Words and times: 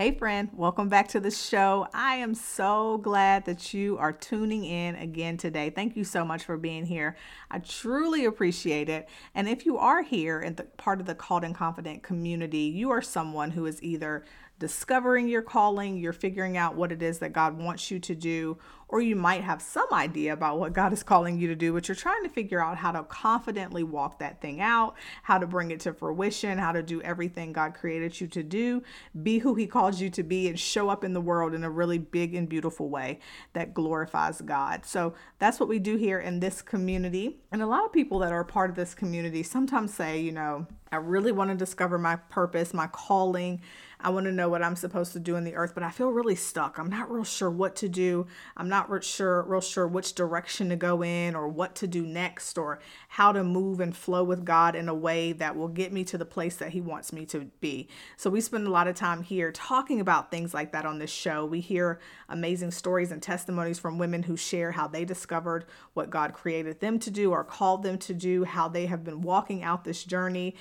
Hey, 0.00 0.12
friend, 0.12 0.48
welcome 0.54 0.88
back 0.88 1.08
to 1.08 1.20
the 1.20 1.30
show. 1.30 1.86
I 1.92 2.14
am 2.14 2.34
so 2.34 2.96
glad 2.96 3.44
that 3.44 3.74
you 3.74 3.98
are 3.98 4.14
tuning 4.14 4.64
in 4.64 4.94
again 4.94 5.36
today. 5.36 5.68
Thank 5.68 5.94
you 5.94 6.04
so 6.04 6.24
much 6.24 6.42
for 6.42 6.56
being 6.56 6.86
here. 6.86 7.18
I 7.50 7.58
truly 7.58 8.24
appreciate 8.24 8.88
it. 8.88 9.10
And 9.34 9.46
if 9.46 9.66
you 9.66 9.76
are 9.76 10.00
here 10.00 10.40
the 10.56 10.62
part 10.78 11.00
of 11.00 11.06
the 11.06 11.14
Called 11.14 11.44
and 11.44 11.54
Confident 11.54 12.02
community, 12.02 12.60
you 12.60 12.90
are 12.90 13.02
someone 13.02 13.50
who 13.50 13.66
is 13.66 13.82
either 13.82 14.24
discovering 14.60 15.26
your 15.26 15.42
calling, 15.42 15.96
you're 15.96 16.12
figuring 16.12 16.56
out 16.56 16.76
what 16.76 16.92
it 16.92 17.02
is 17.02 17.18
that 17.18 17.32
God 17.32 17.58
wants 17.58 17.90
you 17.90 17.98
to 17.98 18.14
do, 18.14 18.58
or 18.88 19.00
you 19.00 19.16
might 19.16 19.42
have 19.42 19.62
some 19.62 19.86
idea 19.90 20.32
about 20.32 20.58
what 20.58 20.72
God 20.74 20.92
is 20.92 21.02
calling 21.02 21.38
you 21.38 21.48
to 21.48 21.54
do, 21.54 21.72
but 21.72 21.88
you're 21.88 21.94
trying 21.94 22.22
to 22.24 22.28
figure 22.28 22.62
out 22.62 22.76
how 22.76 22.92
to 22.92 23.04
confidently 23.04 23.82
walk 23.82 24.18
that 24.18 24.40
thing 24.42 24.60
out, 24.60 24.96
how 25.22 25.38
to 25.38 25.46
bring 25.46 25.70
it 25.70 25.80
to 25.80 25.94
fruition, 25.94 26.58
how 26.58 26.72
to 26.72 26.82
do 26.82 27.00
everything 27.00 27.52
God 27.52 27.72
created 27.72 28.20
you 28.20 28.26
to 28.28 28.42
do, 28.42 28.82
be 29.22 29.38
who 29.38 29.54
He 29.54 29.66
called 29.66 29.98
you 29.98 30.10
to 30.10 30.22
be, 30.22 30.48
and 30.48 30.60
show 30.60 30.90
up 30.90 31.04
in 31.04 31.14
the 31.14 31.20
world 31.20 31.54
in 31.54 31.64
a 31.64 31.70
really 31.70 31.98
big 31.98 32.34
and 32.34 32.48
beautiful 32.48 32.90
way 32.90 33.20
that 33.54 33.72
glorifies 33.72 34.40
God. 34.42 34.84
So 34.84 35.14
that's 35.38 35.58
what 35.58 35.68
we 35.68 35.78
do 35.78 35.96
here 35.96 36.20
in 36.20 36.40
this 36.40 36.60
community. 36.60 37.40
And 37.50 37.62
a 37.62 37.66
lot 37.66 37.86
of 37.86 37.92
people 37.92 38.18
that 38.18 38.32
are 38.32 38.44
part 38.44 38.68
of 38.68 38.76
this 38.76 38.94
community 38.94 39.42
sometimes 39.42 39.94
say, 39.94 40.20
you 40.20 40.32
know, 40.32 40.66
I 40.92 40.96
really 40.96 41.30
want 41.30 41.50
to 41.50 41.56
discover 41.56 41.98
my 41.98 42.16
purpose, 42.16 42.74
my 42.74 42.88
calling. 42.88 43.62
I 44.02 44.10
want 44.10 44.26
to 44.26 44.32
know 44.32 44.48
what 44.48 44.62
I'm 44.62 44.76
supposed 44.76 45.12
to 45.12 45.20
do 45.20 45.36
in 45.36 45.44
the 45.44 45.54
earth, 45.54 45.72
but 45.74 45.82
I 45.82 45.90
feel 45.90 46.10
really 46.10 46.34
stuck. 46.34 46.78
I'm 46.78 46.90
not 46.90 47.10
real 47.10 47.24
sure 47.24 47.50
what 47.50 47.76
to 47.76 47.88
do. 47.88 48.26
I'm 48.56 48.68
not 48.68 48.90
real 48.90 49.00
sure, 49.00 49.42
real 49.42 49.60
sure 49.60 49.86
which 49.86 50.14
direction 50.14 50.68
to 50.70 50.76
go 50.76 51.02
in 51.02 51.34
or 51.34 51.48
what 51.48 51.74
to 51.76 51.86
do 51.86 52.06
next 52.06 52.58
or 52.58 52.80
how 53.08 53.32
to 53.32 53.44
move 53.44 53.80
and 53.80 53.96
flow 53.96 54.24
with 54.24 54.44
God 54.44 54.74
in 54.74 54.88
a 54.88 54.94
way 54.94 55.32
that 55.32 55.56
will 55.56 55.68
get 55.68 55.92
me 55.92 56.04
to 56.04 56.18
the 56.18 56.24
place 56.24 56.56
that 56.56 56.70
He 56.70 56.80
wants 56.80 57.12
me 57.12 57.26
to 57.26 57.50
be. 57.60 57.88
So 58.16 58.30
we 58.30 58.40
spend 58.40 58.66
a 58.66 58.70
lot 58.70 58.88
of 58.88 58.94
time 58.94 59.22
here 59.22 59.52
talking 59.52 60.00
about 60.00 60.30
things 60.30 60.54
like 60.54 60.72
that 60.72 60.86
on 60.86 60.98
this 60.98 61.10
show. 61.10 61.44
We 61.44 61.60
hear 61.60 62.00
amazing 62.28 62.70
stories 62.70 63.12
and 63.12 63.22
testimonies 63.22 63.78
from 63.78 63.98
women 63.98 64.22
who 64.24 64.36
share 64.36 64.72
how 64.72 64.88
they 64.88 65.04
discovered 65.04 65.66
what 65.94 66.10
God 66.10 66.32
created 66.32 66.80
them 66.80 66.98
to 67.00 67.10
do 67.10 67.32
or 67.32 67.44
called 67.44 67.82
them 67.82 67.98
to 67.98 68.14
do, 68.14 68.44
how 68.44 68.68
they 68.68 68.86
have 68.86 69.04
been 69.04 69.20
walking 69.22 69.62
out 69.62 69.84
this 69.84 70.04
journey 70.04 70.54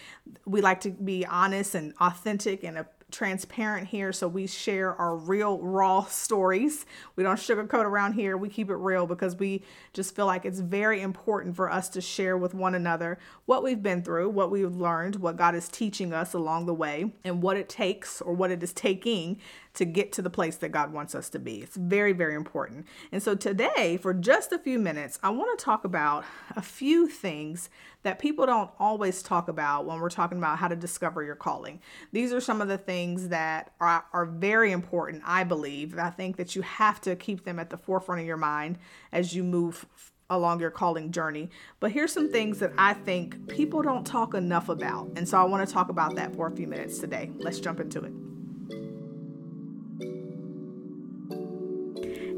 we 0.45 0.61
like 0.61 0.81
to 0.81 0.91
be 0.91 1.25
honest 1.25 1.75
and 1.75 1.93
authentic 1.99 2.63
and 2.63 2.77
a 2.77 2.87
transparent 3.11 3.87
here 3.87 4.13
so 4.13 4.27
we 4.27 4.47
share 4.47 4.95
our 4.95 5.15
real 5.15 5.59
raw 5.59 6.03
stories. 6.09 6.85
We 7.15 7.23
don't 7.23 7.37
sugarcoat 7.37 7.85
around 7.85 8.13
here. 8.13 8.37
We 8.37 8.49
keep 8.49 8.69
it 8.69 8.75
real 8.75 9.05
because 9.05 9.35
we 9.35 9.63
just 9.93 10.15
feel 10.15 10.25
like 10.25 10.45
it's 10.45 10.59
very 10.59 11.01
important 11.01 11.55
for 11.55 11.71
us 11.71 11.89
to 11.89 12.01
share 12.01 12.37
with 12.37 12.53
one 12.53 12.75
another 12.75 13.17
what 13.45 13.63
we've 13.63 13.81
been 13.81 14.03
through 14.03 14.29
what 14.29 14.51
we've 14.51 14.75
learned 14.75 15.15
what 15.17 15.35
god 15.35 15.55
is 15.55 15.67
teaching 15.67 16.13
us 16.13 16.33
along 16.33 16.65
the 16.65 16.73
way 16.73 17.11
and 17.23 17.41
what 17.41 17.57
it 17.57 17.67
takes 17.67 18.21
or 18.21 18.33
what 18.33 18.51
it 18.51 18.61
is 18.61 18.73
taking 18.73 19.39
to 19.75 19.85
get 19.85 20.11
to 20.13 20.21
the 20.21 20.29
place 20.29 20.57
that 20.57 20.69
God 20.69 20.91
wants 20.91 21.13
us 21.15 21.29
to 21.29 21.39
be. 21.39 21.61
It's 21.61 21.75
very, 21.75 22.11
very 22.11 22.35
important. 22.35 22.85
And 23.11 23.21
so 23.21 23.35
today, 23.35 23.97
for 24.01 24.13
just 24.13 24.51
a 24.51 24.59
few 24.59 24.79
minutes, 24.79 25.19
I 25.21 25.29
want 25.29 25.57
to 25.57 25.63
talk 25.63 25.83
about 25.83 26.25
a 26.55 26.61
few 26.61 27.07
things 27.07 27.69
that 28.03 28.19
people 28.19 28.45
don't 28.45 28.71
always 28.79 29.21
talk 29.21 29.47
about 29.47 29.85
when 29.85 29.99
we're 29.99 30.09
talking 30.09 30.37
about 30.37 30.57
how 30.57 30.67
to 30.67 30.75
discover 30.75 31.23
your 31.23 31.35
calling. 31.35 31.81
These 32.11 32.33
are 32.33 32.41
some 32.41 32.61
of 32.61 32.67
the 32.67 32.77
things 32.77 33.27
that 33.29 33.73
are, 33.79 34.05
are 34.13 34.25
very 34.25 34.71
important, 34.71 35.21
I 35.25 35.43
believe. 35.43 35.97
I 35.97 36.09
think 36.09 36.37
that 36.37 36.55
you 36.55 36.61
have 36.61 36.99
to 37.01 37.15
keep 37.15 37.43
them 37.43 37.59
at 37.59 37.69
the 37.69 37.77
forefront 37.77 38.21
of 38.21 38.27
your 38.27 38.37
mind 38.37 38.77
as 39.11 39.35
you 39.35 39.43
move 39.43 39.85
along 40.29 40.59
your 40.59 40.71
calling 40.71 41.11
journey. 41.11 41.49
But 41.79 41.91
here's 41.91 42.13
some 42.13 42.31
things 42.31 42.59
that 42.59 42.71
I 42.77 42.93
think 42.93 43.47
people 43.47 43.81
don't 43.81 44.05
talk 44.05 44.33
enough 44.33 44.69
about. 44.69 45.11
And 45.15 45.27
so 45.27 45.39
I 45.39 45.43
want 45.43 45.67
to 45.67 45.73
talk 45.73 45.89
about 45.89 46.15
that 46.15 46.35
for 46.35 46.47
a 46.47 46.51
few 46.55 46.67
minutes 46.67 46.99
today. 46.99 47.31
Let's 47.37 47.59
jump 47.59 47.79
into 47.79 48.03
it. 48.03 48.28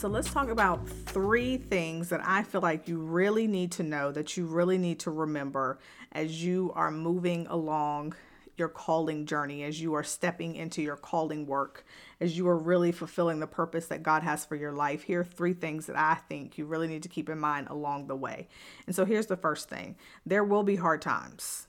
So 0.00 0.08
let's 0.08 0.32
talk 0.32 0.48
about 0.48 0.88
three 0.88 1.58
things 1.58 2.08
that 2.08 2.22
I 2.24 2.42
feel 2.42 2.62
like 2.62 2.88
you 2.88 2.96
really 3.00 3.46
need 3.46 3.70
to 3.72 3.82
know, 3.82 4.10
that 4.12 4.34
you 4.34 4.46
really 4.46 4.78
need 4.78 4.98
to 5.00 5.10
remember 5.10 5.78
as 6.12 6.42
you 6.42 6.72
are 6.74 6.90
moving 6.90 7.46
along 7.48 8.14
your 8.56 8.70
calling 8.70 9.26
journey, 9.26 9.62
as 9.62 9.78
you 9.78 9.92
are 9.92 10.02
stepping 10.02 10.56
into 10.56 10.80
your 10.80 10.96
calling 10.96 11.44
work, 11.46 11.84
as 12.18 12.34
you 12.34 12.48
are 12.48 12.56
really 12.56 12.92
fulfilling 12.92 13.40
the 13.40 13.46
purpose 13.46 13.88
that 13.88 14.02
God 14.02 14.22
has 14.22 14.46
for 14.46 14.56
your 14.56 14.72
life. 14.72 15.02
Here 15.02 15.20
are 15.20 15.24
three 15.24 15.52
things 15.52 15.84
that 15.84 15.98
I 15.98 16.14
think 16.30 16.56
you 16.56 16.64
really 16.64 16.88
need 16.88 17.02
to 17.02 17.10
keep 17.10 17.28
in 17.28 17.38
mind 17.38 17.68
along 17.68 18.06
the 18.06 18.16
way. 18.16 18.48
And 18.86 18.96
so 18.96 19.04
here's 19.04 19.26
the 19.26 19.36
first 19.36 19.68
thing 19.68 19.96
there 20.24 20.44
will 20.44 20.62
be 20.62 20.76
hard 20.76 21.02
times 21.02 21.66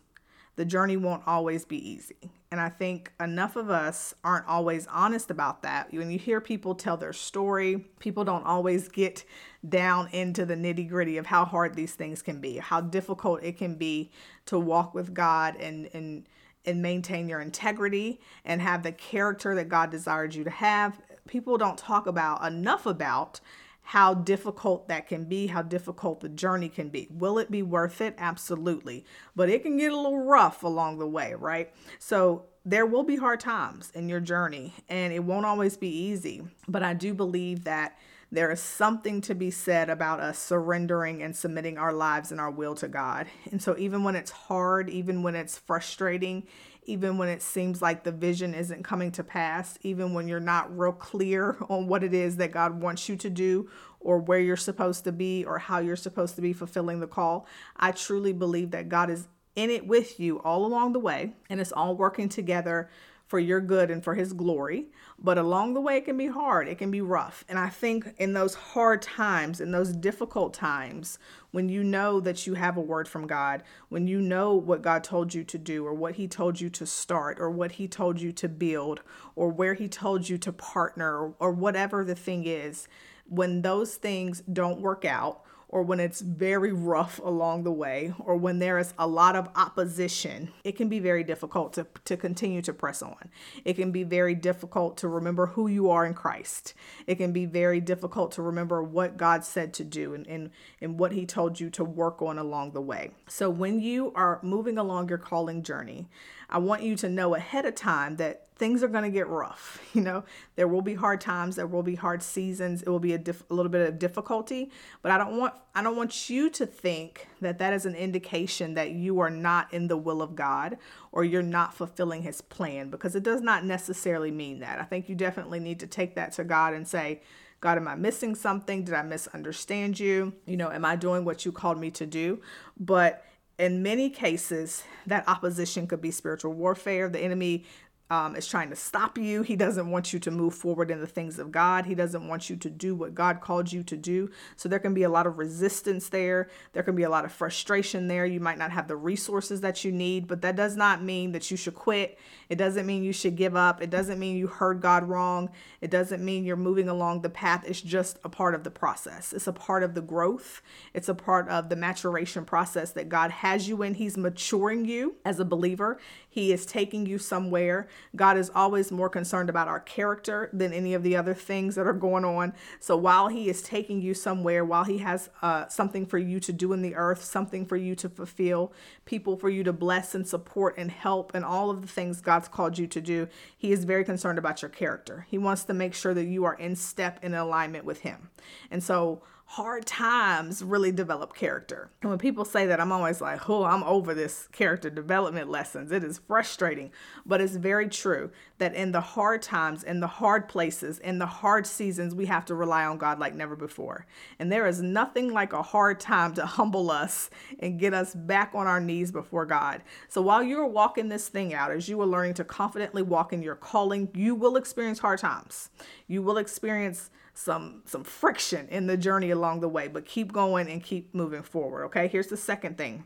the 0.55 0.65
journey 0.65 0.97
won't 0.97 1.23
always 1.25 1.65
be 1.65 1.77
easy. 1.89 2.31
And 2.51 2.59
I 2.59 2.67
think 2.67 3.13
enough 3.19 3.55
of 3.55 3.69
us 3.69 4.13
aren't 4.23 4.47
always 4.47 4.85
honest 4.87 5.31
about 5.31 5.63
that. 5.63 5.93
When 5.93 6.11
you 6.11 6.19
hear 6.19 6.41
people 6.41 6.75
tell 6.75 6.97
their 6.97 7.13
story, 7.13 7.85
people 7.99 8.25
don't 8.25 8.45
always 8.45 8.89
get 8.89 9.23
down 9.67 10.09
into 10.09 10.45
the 10.45 10.55
nitty 10.55 10.89
gritty 10.89 11.17
of 11.17 11.27
how 11.27 11.45
hard 11.45 11.75
these 11.75 11.93
things 11.93 12.21
can 12.21 12.41
be, 12.41 12.57
how 12.57 12.81
difficult 12.81 13.41
it 13.43 13.57
can 13.57 13.75
be 13.75 14.11
to 14.47 14.59
walk 14.59 14.93
with 14.93 15.13
God 15.13 15.55
and, 15.55 15.89
and, 15.93 16.27
and 16.65 16.81
maintain 16.81 17.29
your 17.29 17.39
integrity 17.39 18.19
and 18.43 18.61
have 18.61 18.83
the 18.83 18.91
character 18.91 19.55
that 19.55 19.69
God 19.69 19.89
desired 19.89 20.35
you 20.35 20.43
to 20.43 20.49
have. 20.49 20.99
People 21.27 21.57
don't 21.57 21.77
talk 21.77 22.05
about 22.05 22.45
enough 22.45 22.85
about 22.85 23.39
how 23.83 24.13
difficult 24.13 24.87
that 24.87 25.07
can 25.07 25.25
be, 25.25 25.47
how 25.47 25.61
difficult 25.61 26.21
the 26.21 26.29
journey 26.29 26.69
can 26.69 26.89
be. 26.89 27.07
Will 27.11 27.39
it 27.39 27.51
be 27.51 27.61
worth 27.61 27.99
it? 28.01 28.15
Absolutely. 28.17 29.05
But 29.35 29.49
it 29.49 29.63
can 29.63 29.77
get 29.77 29.91
a 29.91 29.95
little 29.95 30.23
rough 30.23 30.63
along 30.63 30.99
the 30.99 31.07
way, 31.07 31.33
right? 31.33 31.73
So 31.99 32.45
there 32.63 32.85
will 32.85 33.03
be 33.03 33.15
hard 33.15 33.39
times 33.39 33.91
in 33.95 34.07
your 34.07 34.19
journey 34.19 34.73
and 34.87 35.11
it 35.11 35.23
won't 35.23 35.45
always 35.45 35.77
be 35.77 35.89
easy. 35.89 36.43
But 36.67 36.83
I 36.83 36.93
do 36.93 37.13
believe 37.13 37.63
that 37.63 37.97
there 38.31 38.49
is 38.49 38.61
something 38.61 39.19
to 39.21 39.35
be 39.35 39.51
said 39.51 39.89
about 39.89 40.21
us 40.21 40.39
surrendering 40.39 41.21
and 41.21 41.35
submitting 41.35 41.77
our 41.77 41.91
lives 41.91 42.31
and 42.31 42.39
our 42.39 42.49
will 42.49 42.75
to 42.75 42.87
God. 42.87 43.27
And 43.51 43.61
so, 43.61 43.75
even 43.77 44.03
when 44.03 44.15
it's 44.15 44.31
hard, 44.31 44.89
even 44.89 45.21
when 45.21 45.35
it's 45.35 45.57
frustrating, 45.57 46.47
even 46.83 47.17
when 47.17 47.27
it 47.27 47.41
seems 47.41 47.81
like 47.81 48.03
the 48.03 48.11
vision 48.11 48.53
isn't 48.53 48.83
coming 48.83 49.11
to 49.11 49.23
pass, 49.23 49.77
even 49.81 50.13
when 50.13 50.27
you're 50.27 50.39
not 50.39 50.75
real 50.75 50.93
clear 50.93 51.57
on 51.69 51.87
what 51.87 52.03
it 52.03 52.13
is 52.13 52.37
that 52.37 52.51
God 52.51 52.81
wants 52.81 53.09
you 53.09 53.17
to 53.17 53.29
do 53.29 53.69
or 53.99 54.17
where 54.17 54.39
you're 54.39 54.57
supposed 54.57 55.03
to 55.03 55.11
be 55.11 55.43
or 55.45 55.59
how 55.59 55.79
you're 55.79 55.95
supposed 55.95 56.35
to 56.35 56.41
be 56.41 56.53
fulfilling 56.53 57.01
the 57.01 57.07
call. 57.07 57.45
I 57.75 57.91
truly 57.91 58.33
believe 58.33 58.71
that 58.71 58.89
God 58.89 59.09
is 59.09 59.27
in 59.55 59.69
it 59.69 59.85
with 59.85 60.19
you 60.19 60.39
all 60.39 60.65
along 60.65 60.93
the 60.93 60.99
way 60.99 61.33
and 61.49 61.59
it's 61.59 61.73
all 61.73 61.95
working 61.95 62.29
together 62.29 62.89
for 63.31 63.39
your 63.39 63.61
good 63.61 63.89
and 63.89 64.03
for 64.03 64.13
his 64.13 64.33
glory. 64.33 64.87
But 65.17 65.37
along 65.37 65.73
the 65.73 65.79
way, 65.79 65.95
it 65.95 66.03
can 66.03 66.17
be 66.17 66.27
hard, 66.27 66.67
it 66.67 66.77
can 66.77 66.91
be 66.91 66.99
rough. 66.99 67.45
And 67.47 67.57
I 67.57 67.69
think 67.69 68.13
in 68.17 68.33
those 68.33 68.55
hard 68.55 69.01
times, 69.01 69.61
in 69.61 69.71
those 69.71 69.93
difficult 69.93 70.53
times, 70.53 71.17
when 71.51 71.69
you 71.69 71.81
know 71.81 72.19
that 72.19 72.45
you 72.45 72.55
have 72.55 72.75
a 72.75 72.81
word 72.81 73.07
from 73.07 73.27
God, 73.27 73.63
when 73.87 74.05
you 74.05 74.19
know 74.19 74.53
what 74.53 74.81
God 74.81 75.01
told 75.01 75.33
you 75.33 75.45
to 75.45 75.57
do, 75.57 75.85
or 75.85 75.93
what 75.93 76.15
he 76.15 76.27
told 76.27 76.59
you 76.59 76.69
to 76.71 76.85
start, 76.85 77.37
or 77.39 77.49
what 77.49 77.71
he 77.73 77.87
told 77.87 78.19
you 78.19 78.33
to 78.33 78.49
build, 78.49 78.99
or 79.37 79.47
where 79.47 79.75
he 79.75 79.87
told 79.87 80.27
you 80.27 80.37
to 80.37 80.51
partner, 80.51 81.31
or, 81.39 81.53
whatever 81.53 82.03
the 82.03 82.15
thing 82.15 82.45
is, 82.45 82.89
when 83.29 83.61
those 83.61 83.95
things 83.95 84.43
don't 84.51 84.81
work 84.81 85.05
out, 85.05 85.45
or 85.71 85.83
when 85.83 86.01
it's 86.01 86.19
very 86.19 86.73
rough 86.73 87.19
along 87.23 87.63
the 87.63 87.71
way, 87.71 88.13
or 88.19 88.35
when 88.35 88.59
there 88.59 88.77
is 88.77 88.93
a 88.99 89.07
lot 89.07 89.37
of 89.37 89.47
opposition, 89.55 90.51
it 90.65 90.73
can 90.73 90.89
be 90.89 90.99
very 90.99 91.23
difficult 91.23 91.71
to, 91.71 91.87
to 92.03 92.17
continue 92.17 92.61
to 92.61 92.73
press 92.73 93.01
on. 93.01 93.29
It 93.63 93.75
can 93.75 93.91
be 93.91 94.03
very 94.03 94.35
difficult 94.35 94.97
to 94.97 95.07
remember 95.07 95.47
who 95.47 95.67
you 95.67 95.89
are 95.89 96.05
in 96.05 96.13
Christ. 96.13 96.73
It 97.07 97.15
can 97.15 97.31
be 97.31 97.45
very 97.45 97.79
difficult 97.79 98.33
to 98.33 98.41
remember 98.41 98.83
what 98.83 99.15
God 99.15 99.45
said 99.45 99.73
to 99.75 99.85
do 99.85 100.13
and, 100.13 100.27
and, 100.27 100.51
and 100.81 100.99
what 100.99 101.13
He 101.13 101.25
told 101.25 101.59
you 101.59 101.69
to 101.71 101.85
work 101.85 102.21
on 102.21 102.37
along 102.37 102.71
the 102.71 102.81
way. 102.81 103.11
So 103.29 103.49
when 103.49 103.79
you 103.79 104.11
are 104.13 104.39
moving 104.43 104.77
along 104.77 105.07
your 105.07 105.17
calling 105.17 105.63
journey, 105.63 106.09
I 106.51 106.57
want 106.57 106.83
you 106.83 106.95
to 106.97 107.09
know 107.09 107.35
ahead 107.35 107.65
of 107.65 107.75
time 107.75 108.17
that 108.17 108.47
things 108.55 108.83
are 108.83 108.87
going 108.87 109.03
to 109.03 109.09
get 109.09 109.27
rough. 109.27 109.79
You 109.93 109.99
know, 109.99 110.23
there 110.55 110.69
will 110.69 110.81
be 110.81 110.93
hard 110.93 111.19
times, 111.19 111.57
there 111.57 111.67
will 111.67 111.83
be 111.83 111.95
hard 111.95 112.23
seasons, 112.23 112.81
it 112.81 112.87
will 112.87 112.99
be 112.99 113.13
a, 113.13 113.21
a 113.49 113.53
little 113.53 113.69
bit 113.69 113.85
of 113.87 113.99
difficulty, 113.99 114.71
but 115.01 115.11
I 115.11 115.17
don't 115.17 115.37
want 115.37 115.53
I 115.75 115.83
don't 115.83 115.97
want 115.97 116.29
you 116.29 116.49
to 116.51 116.65
think 116.65 117.27
that 117.41 117.59
that 117.59 117.73
is 117.73 117.85
an 117.85 117.95
indication 117.95 118.73
that 118.75 118.91
you 118.91 119.19
are 119.19 119.29
not 119.29 119.73
in 119.73 119.87
the 119.87 119.97
will 119.97 120.21
of 120.21 120.33
God 120.33 120.77
or 121.11 121.25
you're 121.25 121.41
not 121.41 121.73
fulfilling 121.73 122.23
his 122.23 122.39
plan 122.39 122.89
because 122.89 123.15
it 123.15 123.23
does 123.23 123.41
not 123.41 123.65
necessarily 123.65 124.31
mean 124.31 124.59
that. 124.59 124.79
I 124.79 124.83
think 124.83 125.09
you 125.09 125.15
definitely 125.15 125.59
need 125.59 125.81
to 125.81 125.87
take 125.87 126.15
that 126.15 126.31
to 126.33 126.45
God 126.45 126.73
and 126.73 126.87
say, 126.87 127.21
God, 127.59 127.77
am 127.77 127.87
I 127.87 127.95
missing 127.95 128.33
something? 128.33 128.85
Did 128.85 128.95
I 128.95 129.03
misunderstand 129.03 129.99
you? 129.99 130.33
You 130.45 130.55
know, 130.57 130.71
am 130.71 130.85
I 130.85 130.95
doing 130.95 131.25
what 131.25 131.45
you 131.45 131.51
called 131.51 131.79
me 131.79 131.91
to 131.91 132.05
do? 132.05 132.41
But 132.79 133.25
in 133.61 133.83
many 133.83 134.09
cases, 134.09 134.83
that 135.05 135.23
opposition 135.27 135.85
could 135.85 136.01
be 136.01 136.09
spiritual 136.09 136.51
warfare. 136.51 137.07
The 137.07 137.19
enemy 137.19 137.65
um, 138.11 138.35
is 138.35 138.45
trying 138.45 138.69
to 138.69 138.75
stop 138.75 139.17
you. 139.17 139.41
He 139.41 139.55
doesn't 139.55 139.89
want 139.89 140.11
you 140.11 140.19
to 140.19 140.31
move 140.31 140.53
forward 140.53 140.91
in 140.91 140.99
the 140.99 141.07
things 141.07 141.39
of 141.39 141.49
God. 141.49 141.85
He 141.85 141.95
doesn't 141.95 142.27
want 142.27 142.49
you 142.49 142.57
to 142.57 142.69
do 142.69 142.93
what 142.93 143.15
God 143.15 143.39
called 143.39 143.71
you 143.71 143.83
to 143.83 143.95
do. 143.95 144.29
So 144.57 144.67
there 144.67 144.79
can 144.79 144.93
be 144.93 145.03
a 145.03 145.09
lot 145.09 145.25
of 145.25 145.37
resistance 145.37 146.09
there. 146.09 146.49
There 146.73 146.83
can 146.83 146.93
be 146.93 147.03
a 147.03 147.09
lot 147.09 147.23
of 147.23 147.31
frustration 147.31 148.09
there. 148.09 148.25
You 148.25 148.41
might 148.41 148.57
not 148.57 148.71
have 148.71 148.89
the 148.89 148.97
resources 148.97 149.61
that 149.61 149.85
you 149.85 149.93
need, 149.93 150.27
but 150.27 150.41
that 150.41 150.57
does 150.57 150.75
not 150.75 151.01
mean 151.01 151.31
that 151.31 151.49
you 151.49 151.55
should 151.55 151.73
quit. 151.73 152.19
It 152.49 152.57
doesn't 152.57 152.85
mean 152.85 153.01
you 153.01 153.13
should 153.13 153.37
give 153.37 153.55
up. 153.55 153.81
It 153.81 153.89
doesn't 153.89 154.19
mean 154.19 154.35
you 154.35 154.47
heard 154.47 154.81
God 154.81 155.07
wrong. 155.07 155.49
It 155.79 155.89
doesn't 155.89 156.23
mean 156.23 156.43
you're 156.43 156.57
moving 156.57 156.89
along 156.89 157.21
the 157.21 157.29
path. 157.29 157.63
It's 157.65 157.79
just 157.79 158.19
a 158.25 158.29
part 158.29 158.55
of 158.55 158.65
the 158.65 158.71
process. 158.71 159.31
It's 159.31 159.47
a 159.47 159.53
part 159.53 159.83
of 159.83 159.95
the 159.95 160.01
growth. 160.01 160.61
It's 160.93 161.07
a 161.07 161.15
part 161.15 161.47
of 161.47 161.69
the 161.69 161.77
maturation 161.77 162.43
process 162.43 162.91
that 162.91 163.07
God 163.07 163.31
has 163.31 163.69
you 163.69 163.81
in. 163.83 163.93
He's 163.93 164.17
maturing 164.17 164.83
you 164.83 165.15
as 165.23 165.39
a 165.39 165.45
believer. 165.45 165.97
He 166.31 166.53
is 166.53 166.65
taking 166.65 167.05
you 167.05 167.17
somewhere. 167.17 167.89
God 168.15 168.37
is 168.37 168.49
always 168.55 168.89
more 168.89 169.09
concerned 169.09 169.49
about 169.49 169.67
our 169.67 169.81
character 169.81 170.49
than 170.53 170.71
any 170.71 170.93
of 170.93 171.03
the 171.03 171.13
other 171.17 171.33
things 171.33 171.75
that 171.75 171.85
are 171.85 171.91
going 171.91 172.23
on. 172.23 172.53
So 172.79 172.95
while 172.95 173.27
He 173.27 173.49
is 173.49 173.61
taking 173.61 174.01
you 174.01 174.13
somewhere, 174.13 174.63
while 174.63 174.85
He 174.85 174.99
has 174.99 175.29
uh, 175.41 175.67
something 175.67 176.05
for 176.05 176.17
you 176.17 176.39
to 176.39 176.53
do 176.53 176.71
in 176.71 176.81
the 176.81 176.95
earth, 176.95 177.21
something 177.21 177.65
for 177.65 177.75
you 177.75 177.95
to 177.95 178.07
fulfill, 178.07 178.71
people 179.03 179.35
for 179.35 179.49
you 179.49 179.61
to 179.65 179.73
bless 179.73 180.15
and 180.15 180.25
support 180.25 180.75
and 180.77 180.89
help, 180.89 181.35
and 181.35 181.43
all 181.43 181.69
of 181.69 181.81
the 181.81 181.87
things 181.87 182.21
God's 182.21 182.47
called 182.47 182.77
you 182.77 182.87
to 182.87 183.01
do, 183.01 183.27
He 183.57 183.73
is 183.73 183.83
very 183.83 184.05
concerned 184.05 184.39
about 184.39 184.61
your 184.61 184.69
character. 184.69 185.27
He 185.29 185.37
wants 185.37 185.65
to 185.65 185.73
make 185.73 185.93
sure 185.93 186.13
that 186.13 186.25
you 186.25 186.45
are 186.45 186.55
in 186.55 186.77
step 186.77 187.21
in 187.21 187.33
alignment 187.33 187.83
with 187.83 187.99
Him. 187.99 188.29
And 188.71 188.81
so, 188.81 189.21
hard 189.51 189.85
times 189.85 190.63
really 190.63 190.93
develop 190.93 191.35
character. 191.35 191.91
And 192.01 192.09
when 192.09 192.17
people 192.17 192.45
say 192.45 192.67
that, 192.67 192.79
I'm 192.79 192.93
always 192.93 193.19
like, 193.19 193.49
oh, 193.49 193.65
I'm 193.65 193.83
over 193.83 194.13
this 194.13 194.47
character 194.53 194.89
development 194.89 195.49
lessons. 195.49 195.91
It 195.91 196.05
is 196.05 196.21
frustrating, 196.25 196.89
but 197.25 197.41
it's 197.41 197.57
very 197.57 197.89
true 197.89 198.31
that 198.59 198.73
in 198.73 198.93
the 198.93 199.01
hard 199.01 199.41
times, 199.41 199.83
in 199.83 199.99
the 199.99 200.07
hard 200.07 200.47
places, 200.47 200.99
in 200.99 201.19
the 201.19 201.25
hard 201.25 201.67
seasons, 201.67 202.15
we 202.15 202.27
have 202.27 202.45
to 202.45 202.55
rely 202.55 202.85
on 202.85 202.97
God 202.97 203.19
like 203.19 203.35
never 203.35 203.57
before. 203.57 204.05
And 204.39 204.49
there 204.49 204.67
is 204.67 204.81
nothing 204.81 205.33
like 205.33 205.51
a 205.51 205.61
hard 205.61 205.99
time 205.99 206.33
to 206.35 206.45
humble 206.61 206.89
us 206.89 207.29
and 207.59 207.77
get 207.77 207.93
us 207.93 208.15
back 208.15 208.51
on 208.53 208.67
our 208.67 208.79
knees 208.79 209.11
before 209.11 209.45
God. 209.45 209.81
So 210.07 210.21
while 210.21 210.41
you're 210.41 210.65
walking 210.65 211.09
this 211.09 211.27
thing 211.27 211.53
out, 211.53 211.71
as 211.71 211.89
you 211.89 211.99
are 211.99 212.07
learning 212.07 212.35
to 212.35 212.45
confidently 212.45 213.01
walk 213.01 213.33
in 213.33 213.43
your 213.43 213.55
calling, 213.55 214.07
you 214.13 214.33
will 214.33 214.55
experience 214.55 214.99
hard 214.99 215.19
times. 215.19 215.71
You 216.07 216.21
will 216.21 216.37
experience 216.37 217.09
some 217.33 217.81
some 217.85 218.03
friction 218.03 218.67
in 218.69 218.87
the 218.87 218.97
journey 218.97 219.31
along 219.31 219.59
the 219.61 219.69
way 219.69 219.87
but 219.87 220.05
keep 220.05 220.31
going 220.31 220.69
and 220.69 220.83
keep 220.83 221.13
moving 221.13 221.43
forward 221.43 221.85
okay? 221.85 222.07
Here's 222.07 222.27
the 222.27 222.37
second 222.37 222.77
thing 222.77 223.05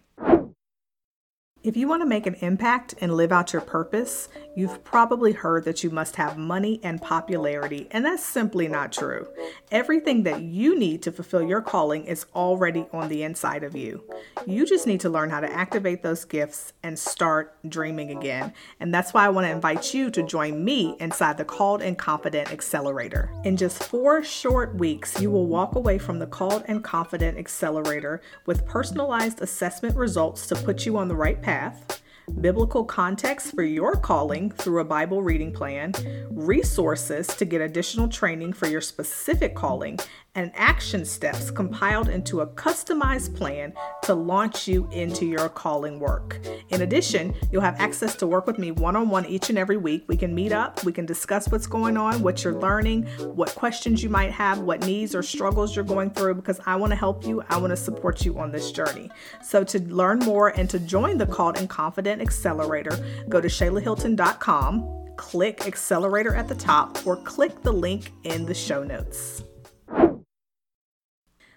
if 1.66 1.76
you 1.76 1.88
want 1.88 2.04
to 2.04 2.06
make 2.06 2.28
an 2.28 2.36
impact 2.42 2.94
and 3.02 3.16
live 3.16 3.32
out 3.32 3.52
your 3.52 3.62
purpose, 3.62 4.30
you've 4.56 4.84
probably 4.84 5.32
heard 5.32 5.66
that 5.66 5.84
you 5.84 5.90
must 5.90 6.16
have 6.16 6.38
money 6.38 6.80
and 6.84 7.02
popularity, 7.02 7.88
and 7.90 8.06
that's 8.06 8.24
simply 8.24 8.68
not 8.68 8.92
true. 8.92 9.28
Everything 9.72 10.22
that 10.24 10.44
you 10.44 10.78
need 10.78 11.02
to 11.02 11.12
fulfill 11.12 11.42
your 11.42 11.62
calling 11.62 12.06
is 12.06 12.28
already 12.36 12.86
on 12.94 13.10
the 13.10 13.24
inside 13.24 13.64
of 13.64 13.76
you. 13.76 14.04
You 14.46 14.64
just 14.64 14.86
need 14.86 15.00
to 15.02 15.10
learn 15.10 15.32
how 15.32 15.40
to 15.40 15.52
activate 15.52 16.04
those 16.04 16.24
gifts 16.24 16.74
and 16.84 17.00
start 17.00 17.58
dreaming 17.68 18.12
again. 18.12 18.54
And 18.80 18.94
that's 18.94 19.12
why 19.12 19.26
I 19.26 19.30
want 19.30 19.48
to 19.48 19.52
invite 19.52 19.92
you 19.92 20.12
to 20.12 20.22
join 20.22 20.64
me 20.64 20.96
inside 21.00 21.38
the 21.38 21.46
Called 21.46 21.82
and 21.82 21.98
Confident 21.98 22.52
Accelerator. 22.52 23.32
In 23.44 23.58
just 23.58 23.84
four 23.86 24.24
short 24.24 24.76
weeks, 24.76 25.20
you 25.20 25.32
will 25.32 25.48
walk 25.48 25.74
away 25.74 25.98
from 25.98 26.20
the 26.20 26.28
Called 26.28 26.64
and 26.68 26.84
Confident 26.84 27.40
Accelerator 27.40 28.22
with 28.46 28.68
personalized 28.68 29.42
assessment 29.42 29.96
results 29.96 30.46
to 30.46 30.56
put 30.56 30.86
you 30.86 30.98
on 30.98 31.08
the 31.08 31.16
right 31.16 31.42
path 31.42 31.55
path, 31.56 32.02
biblical 32.42 32.84
context 32.84 33.56
for 33.56 33.63
your 33.63 33.96
calling 33.96 34.52
through 34.52 34.81
a 34.81 34.84
Bible 34.84 35.24
reading 35.24 35.54
plan, 35.54 35.94
resources 36.31 37.28
to 37.28 37.46
get 37.46 37.62
additional 37.62 38.10
training 38.10 38.52
for 38.52 38.68
your 38.68 38.81
specific 38.81 39.56
calling, 39.56 39.98
and 40.36 40.52
action 40.56 41.06
steps 41.06 41.50
compiled 41.50 42.10
into 42.10 42.42
a 42.42 42.48
customized 42.48 43.36
plan 43.36 43.74
to 44.04 44.14
launch 44.14 44.68
you 44.68 44.88
into 44.92 45.26
your 45.26 45.50
calling 45.50 46.00
work. 46.00 46.40
In 46.70 46.82
addition, 46.82 47.34
you'll 47.52 47.62
have 47.62 47.80
access 47.80 48.16
to 48.18 48.28
work 48.28 48.46
with 48.46 48.60
me 48.60 48.72
one 48.72 48.96
on 48.96 49.10
one 49.10 49.26
each 49.26 49.50
and 49.50 49.58
every 49.58 49.78
week. 49.78 50.04
We 50.08 50.18
can 50.18 50.36
meet 50.36 50.52
up, 50.52 50.84
we 50.84 50.92
can 50.92 51.06
discuss 51.06 51.48
what's 51.48 51.68
going 51.68 51.98
on, 51.98 52.22
what 52.22 52.44
you're 52.44 52.60
learning, 52.60 53.04
what 53.34 53.56
questions 53.56 54.04
you 54.04 54.10
might 54.10 54.32
have, 54.32 54.60
what 54.60 54.86
needs 54.86 55.16
or 55.16 55.24
struggles 55.24 55.76
you're 55.76 55.86
going 55.86 56.12
through, 56.12 56.36
because 56.36 56.60
I 56.66 56.76
want 56.76 56.92
to 56.92 56.98
help 56.98 57.26
you. 57.26 57.42
I 57.50 57.58
want 57.58 57.72
to 57.72 57.78
support 57.78 58.26
you 58.26 58.38
on 58.38 58.52
this 58.52 58.72
journey. 58.72 59.10
So, 59.42 59.64
to 59.64 59.80
learn 59.84 60.20
more 60.20 60.50
and 60.50 60.70
to 60.70 60.80
join 60.80 61.18
the 61.18 61.26
Called 61.26 61.58
and 61.58 61.70
Confident 61.70 62.22
Accelerator, 62.22 62.98
go 63.30 63.40
to 63.40 63.48
ShaylaHilton.com, 63.48 65.14
click 65.16 65.66
Accelerator 65.66 66.36
at 66.36 66.48
the 66.48 66.56
top, 66.56 67.06
or 67.06 67.18
click 67.18 67.62
the 67.62 67.72
link 67.72 68.12
in 68.24 68.46
the 68.46 68.54
show 68.54 68.84
notes 68.84 69.44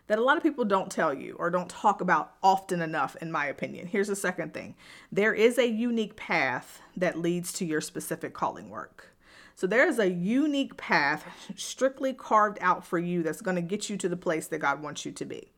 that 0.08 0.18
a 0.18 0.22
lot 0.22 0.36
of 0.36 0.42
people 0.42 0.64
don't 0.64 0.90
tell 0.90 1.14
you 1.14 1.36
or 1.38 1.50
don't 1.50 1.68
talk 1.68 2.00
about 2.00 2.34
often 2.42 2.82
enough, 2.82 3.16
in 3.16 3.30
my 3.30 3.46
opinion. 3.46 3.86
Here's 3.86 4.08
the 4.08 4.16
second 4.16 4.52
thing 4.52 4.74
there 5.12 5.32
is 5.32 5.58
a 5.58 5.68
unique 5.68 6.16
path 6.16 6.82
that 6.96 7.18
leads 7.18 7.52
to 7.54 7.64
your 7.64 7.80
specific 7.80 8.34
calling 8.34 8.68
work. 8.68 9.14
So 9.54 9.66
there 9.66 9.88
is 9.88 9.98
a 9.98 10.10
unique 10.10 10.76
path 10.76 11.24
strictly 11.56 12.12
carved 12.12 12.58
out 12.60 12.86
for 12.86 12.98
you 12.98 13.22
that's 13.22 13.40
going 13.40 13.56
to 13.56 13.62
get 13.62 13.90
you 13.90 13.96
to 13.96 14.08
the 14.08 14.16
place 14.16 14.46
that 14.48 14.58
God 14.58 14.82
wants 14.82 15.04
you 15.04 15.12
to 15.12 15.24
be. 15.24 15.48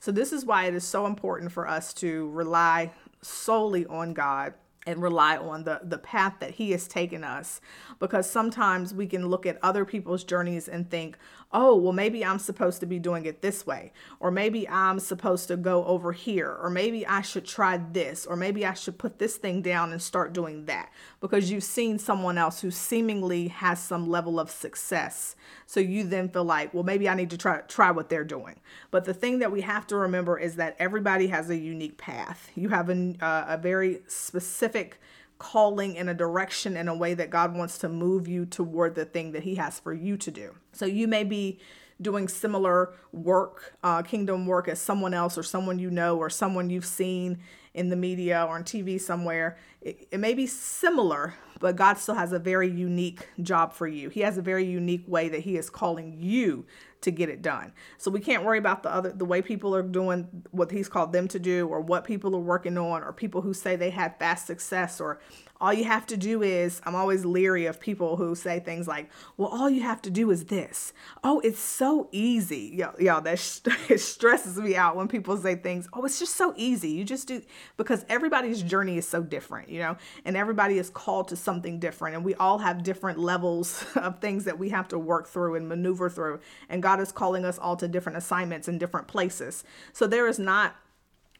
So 0.00 0.10
this 0.12 0.32
is 0.32 0.44
why 0.44 0.64
it 0.64 0.74
is 0.74 0.84
so 0.84 1.06
important 1.06 1.52
for 1.52 1.68
us 1.68 1.92
to 1.94 2.30
rely 2.30 2.92
solely 3.22 3.86
on 3.86 4.14
God 4.14 4.54
and 4.86 5.02
rely 5.02 5.36
on 5.36 5.64
the 5.64 5.80
the 5.82 5.98
path 5.98 6.34
that 6.40 6.52
he 6.52 6.70
has 6.70 6.88
taken 6.88 7.22
us 7.22 7.60
because 7.98 8.28
sometimes 8.28 8.94
we 8.94 9.06
can 9.06 9.28
look 9.28 9.44
at 9.44 9.58
other 9.62 9.84
people's 9.84 10.24
journeys 10.24 10.68
and 10.68 10.90
think 10.90 11.18
oh 11.52 11.74
well 11.76 11.92
maybe 11.92 12.24
i'm 12.24 12.38
supposed 12.38 12.80
to 12.80 12.86
be 12.86 12.98
doing 12.98 13.26
it 13.26 13.42
this 13.42 13.66
way 13.66 13.92
or 14.20 14.30
maybe 14.30 14.68
i'm 14.68 14.98
supposed 14.98 15.48
to 15.48 15.56
go 15.56 15.84
over 15.84 16.12
here 16.12 16.56
or 16.62 16.70
maybe 16.70 17.06
i 17.06 17.20
should 17.20 17.44
try 17.44 17.76
this 17.76 18.26
or 18.26 18.36
maybe 18.36 18.64
i 18.64 18.74
should 18.74 18.98
put 18.98 19.18
this 19.18 19.36
thing 19.36 19.62
down 19.62 19.92
and 19.92 20.00
start 20.00 20.32
doing 20.32 20.64
that. 20.66 20.90
Because 21.20 21.50
you've 21.50 21.64
seen 21.64 21.98
someone 21.98 22.38
else 22.38 22.60
who 22.60 22.70
seemingly 22.70 23.48
has 23.48 23.80
some 23.80 24.08
level 24.08 24.40
of 24.40 24.50
success. 24.50 25.36
So 25.66 25.80
you 25.80 26.04
then 26.04 26.28
feel 26.28 26.44
like 26.44 26.72
well 26.72 26.84
maybe 26.84 27.08
i 27.08 27.14
need 27.14 27.30
to 27.30 27.38
try 27.38 27.60
try 27.62 27.90
what 27.90 28.08
they're 28.08 28.24
doing. 28.24 28.60
But 28.90 29.04
the 29.04 29.14
thing 29.14 29.38
that 29.40 29.52
we 29.52 29.60
have 29.62 29.86
to 29.88 29.96
remember 29.96 30.38
is 30.38 30.56
that 30.56 30.76
everybody 30.78 31.28
has 31.28 31.50
a 31.50 31.56
unique 31.56 31.98
path. 31.98 32.50
You 32.54 32.68
have 32.70 32.90
a, 32.90 33.14
uh, 33.20 33.44
a 33.48 33.58
very 33.58 34.00
specific 34.06 34.60
specific 34.60 35.00
calling 35.40 35.96
in 35.96 36.08
a 36.08 36.14
direction 36.14 36.76
in 36.76 36.86
a 36.86 36.94
way 36.94 37.14
that 37.14 37.30
God 37.30 37.56
wants 37.56 37.78
to 37.78 37.88
move 37.88 38.28
you 38.28 38.46
toward 38.46 38.94
the 38.94 39.04
thing 39.04 39.32
that 39.32 39.42
He 39.42 39.56
has 39.56 39.80
for 39.80 39.92
you 39.92 40.16
to 40.18 40.30
do. 40.30 40.54
So 40.72 40.86
you 40.86 41.08
may 41.08 41.24
be 41.24 41.58
doing 42.00 42.28
similar 42.28 42.94
work, 43.12 43.74
uh, 43.82 44.02
kingdom 44.02 44.46
work, 44.46 44.68
as 44.68 44.78
someone 44.78 45.12
else 45.12 45.36
or 45.36 45.42
someone 45.42 45.78
you 45.78 45.90
know 45.90 46.16
or 46.16 46.30
someone 46.30 46.70
you've 46.70 46.86
seen 46.86 47.38
in 47.74 47.88
the 47.88 47.96
media 47.96 48.44
or 48.46 48.54
on 48.54 48.64
TV 48.64 49.00
somewhere. 49.00 49.58
It, 49.80 50.06
it 50.10 50.18
may 50.18 50.34
be 50.34 50.46
similar, 50.46 51.34
but 51.60 51.76
God 51.76 51.98
still 51.98 52.16
has 52.16 52.32
a 52.32 52.38
very 52.38 52.68
unique 52.68 53.28
job 53.42 53.72
for 53.72 53.86
you. 53.86 54.08
He 54.08 54.20
has 54.20 54.36
a 54.36 54.42
very 54.42 54.64
unique 54.64 55.04
way 55.06 55.28
that 55.28 55.40
He 55.40 55.56
is 55.56 55.70
calling 55.70 56.16
you 56.18 56.66
to 57.02 57.10
get 57.10 57.28
it 57.28 57.42
done. 57.42 57.72
So 57.98 58.10
we 58.10 58.20
can't 58.20 58.44
worry 58.44 58.58
about 58.58 58.82
the 58.82 58.92
other 58.92 59.10
the 59.10 59.24
way 59.24 59.40
people 59.42 59.74
are 59.74 59.82
doing 59.82 60.28
what 60.50 60.70
he's 60.70 60.88
called 60.88 61.12
them 61.12 61.28
to 61.28 61.38
do 61.38 61.66
or 61.68 61.80
what 61.80 62.04
people 62.04 62.34
are 62.36 62.40
working 62.40 62.76
on 62.76 63.02
or 63.02 63.12
people 63.12 63.40
who 63.42 63.54
say 63.54 63.76
they 63.76 63.90
had 63.90 64.18
fast 64.18 64.46
success 64.46 65.00
or 65.00 65.20
all 65.62 65.74
you 65.74 65.84
have 65.84 66.06
to 66.06 66.16
do 66.16 66.42
is 66.42 66.80
i'm 66.86 66.94
always 66.94 67.24
leery 67.24 67.66
of 67.66 67.78
people 67.78 68.16
who 68.16 68.34
say 68.34 68.60
things 68.60 68.88
like 68.88 69.10
well 69.36 69.48
all 69.48 69.68
you 69.68 69.82
have 69.82 70.00
to 70.00 70.10
do 70.10 70.30
is 70.30 70.46
this 70.46 70.94
oh 71.22 71.38
it's 71.40 71.60
so 71.60 72.08
easy 72.12 72.72
Y'all, 72.74 72.94
y'all 72.98 73.20
that 73.20 73.34
it 73.90 74.00
stresses 74.00 74.56
me 74.56 74.74
out 74.74 74.96
when 74.96 75.06
people 75.06 75.36
say 75.36 75.54
things 75.54 75.86
oh 75.92 76.04
it's 76.04 76.18
just 76.18 76.34
so 76.34 76.54
easy 76.56 76.88
you 76.88 77.04
just 77.04 77.28
do 77.28 77.42
because 77.76 78.06
everybody's 78.08 78.62
journey 78.62 78.96
is 78.96 79.06
so 79.06 79.22
different 79.22 79.68
you 79.68 79.80
know 79.80 79.96
and 80.24 80.36
everybody 80.36 80.78
is 80.78 80.88
called 80.88 81.28
to 81.28 81.36
something 81.36 81.49
different. 81.58 82.14
And 82.14 82.24
we 82.24 82.34
all 82.36 82.58
have 82.58 82.82
different 82.82 83.18
levels 83.18 83.84
of 83.96 84.20
things 84.20 84.44
that 84.44 84.58
we 84.58 84.68
have 84.68 84.86
to 84.88 84.98
work 84.98 85.26
through 85.26 85.56
and 85.56 85.68
maneuver 85.68 86.08
through. 86.08 86.40
And 86.68 86.82
god 86.82 87.00
is 87.00 87.10
calling 87.10 87.44
us 87.44 87.58
all 87.58 87.76
to 87.76 87.88
different 87.88 88.18
assignments 88.18 88.68
in 88.68 88.78
different 88.78 89.08
places. 89.08 89.64
So 89.92 90.06
there 90.06 90.28
is 90.28 90.38
not 90.38 90.76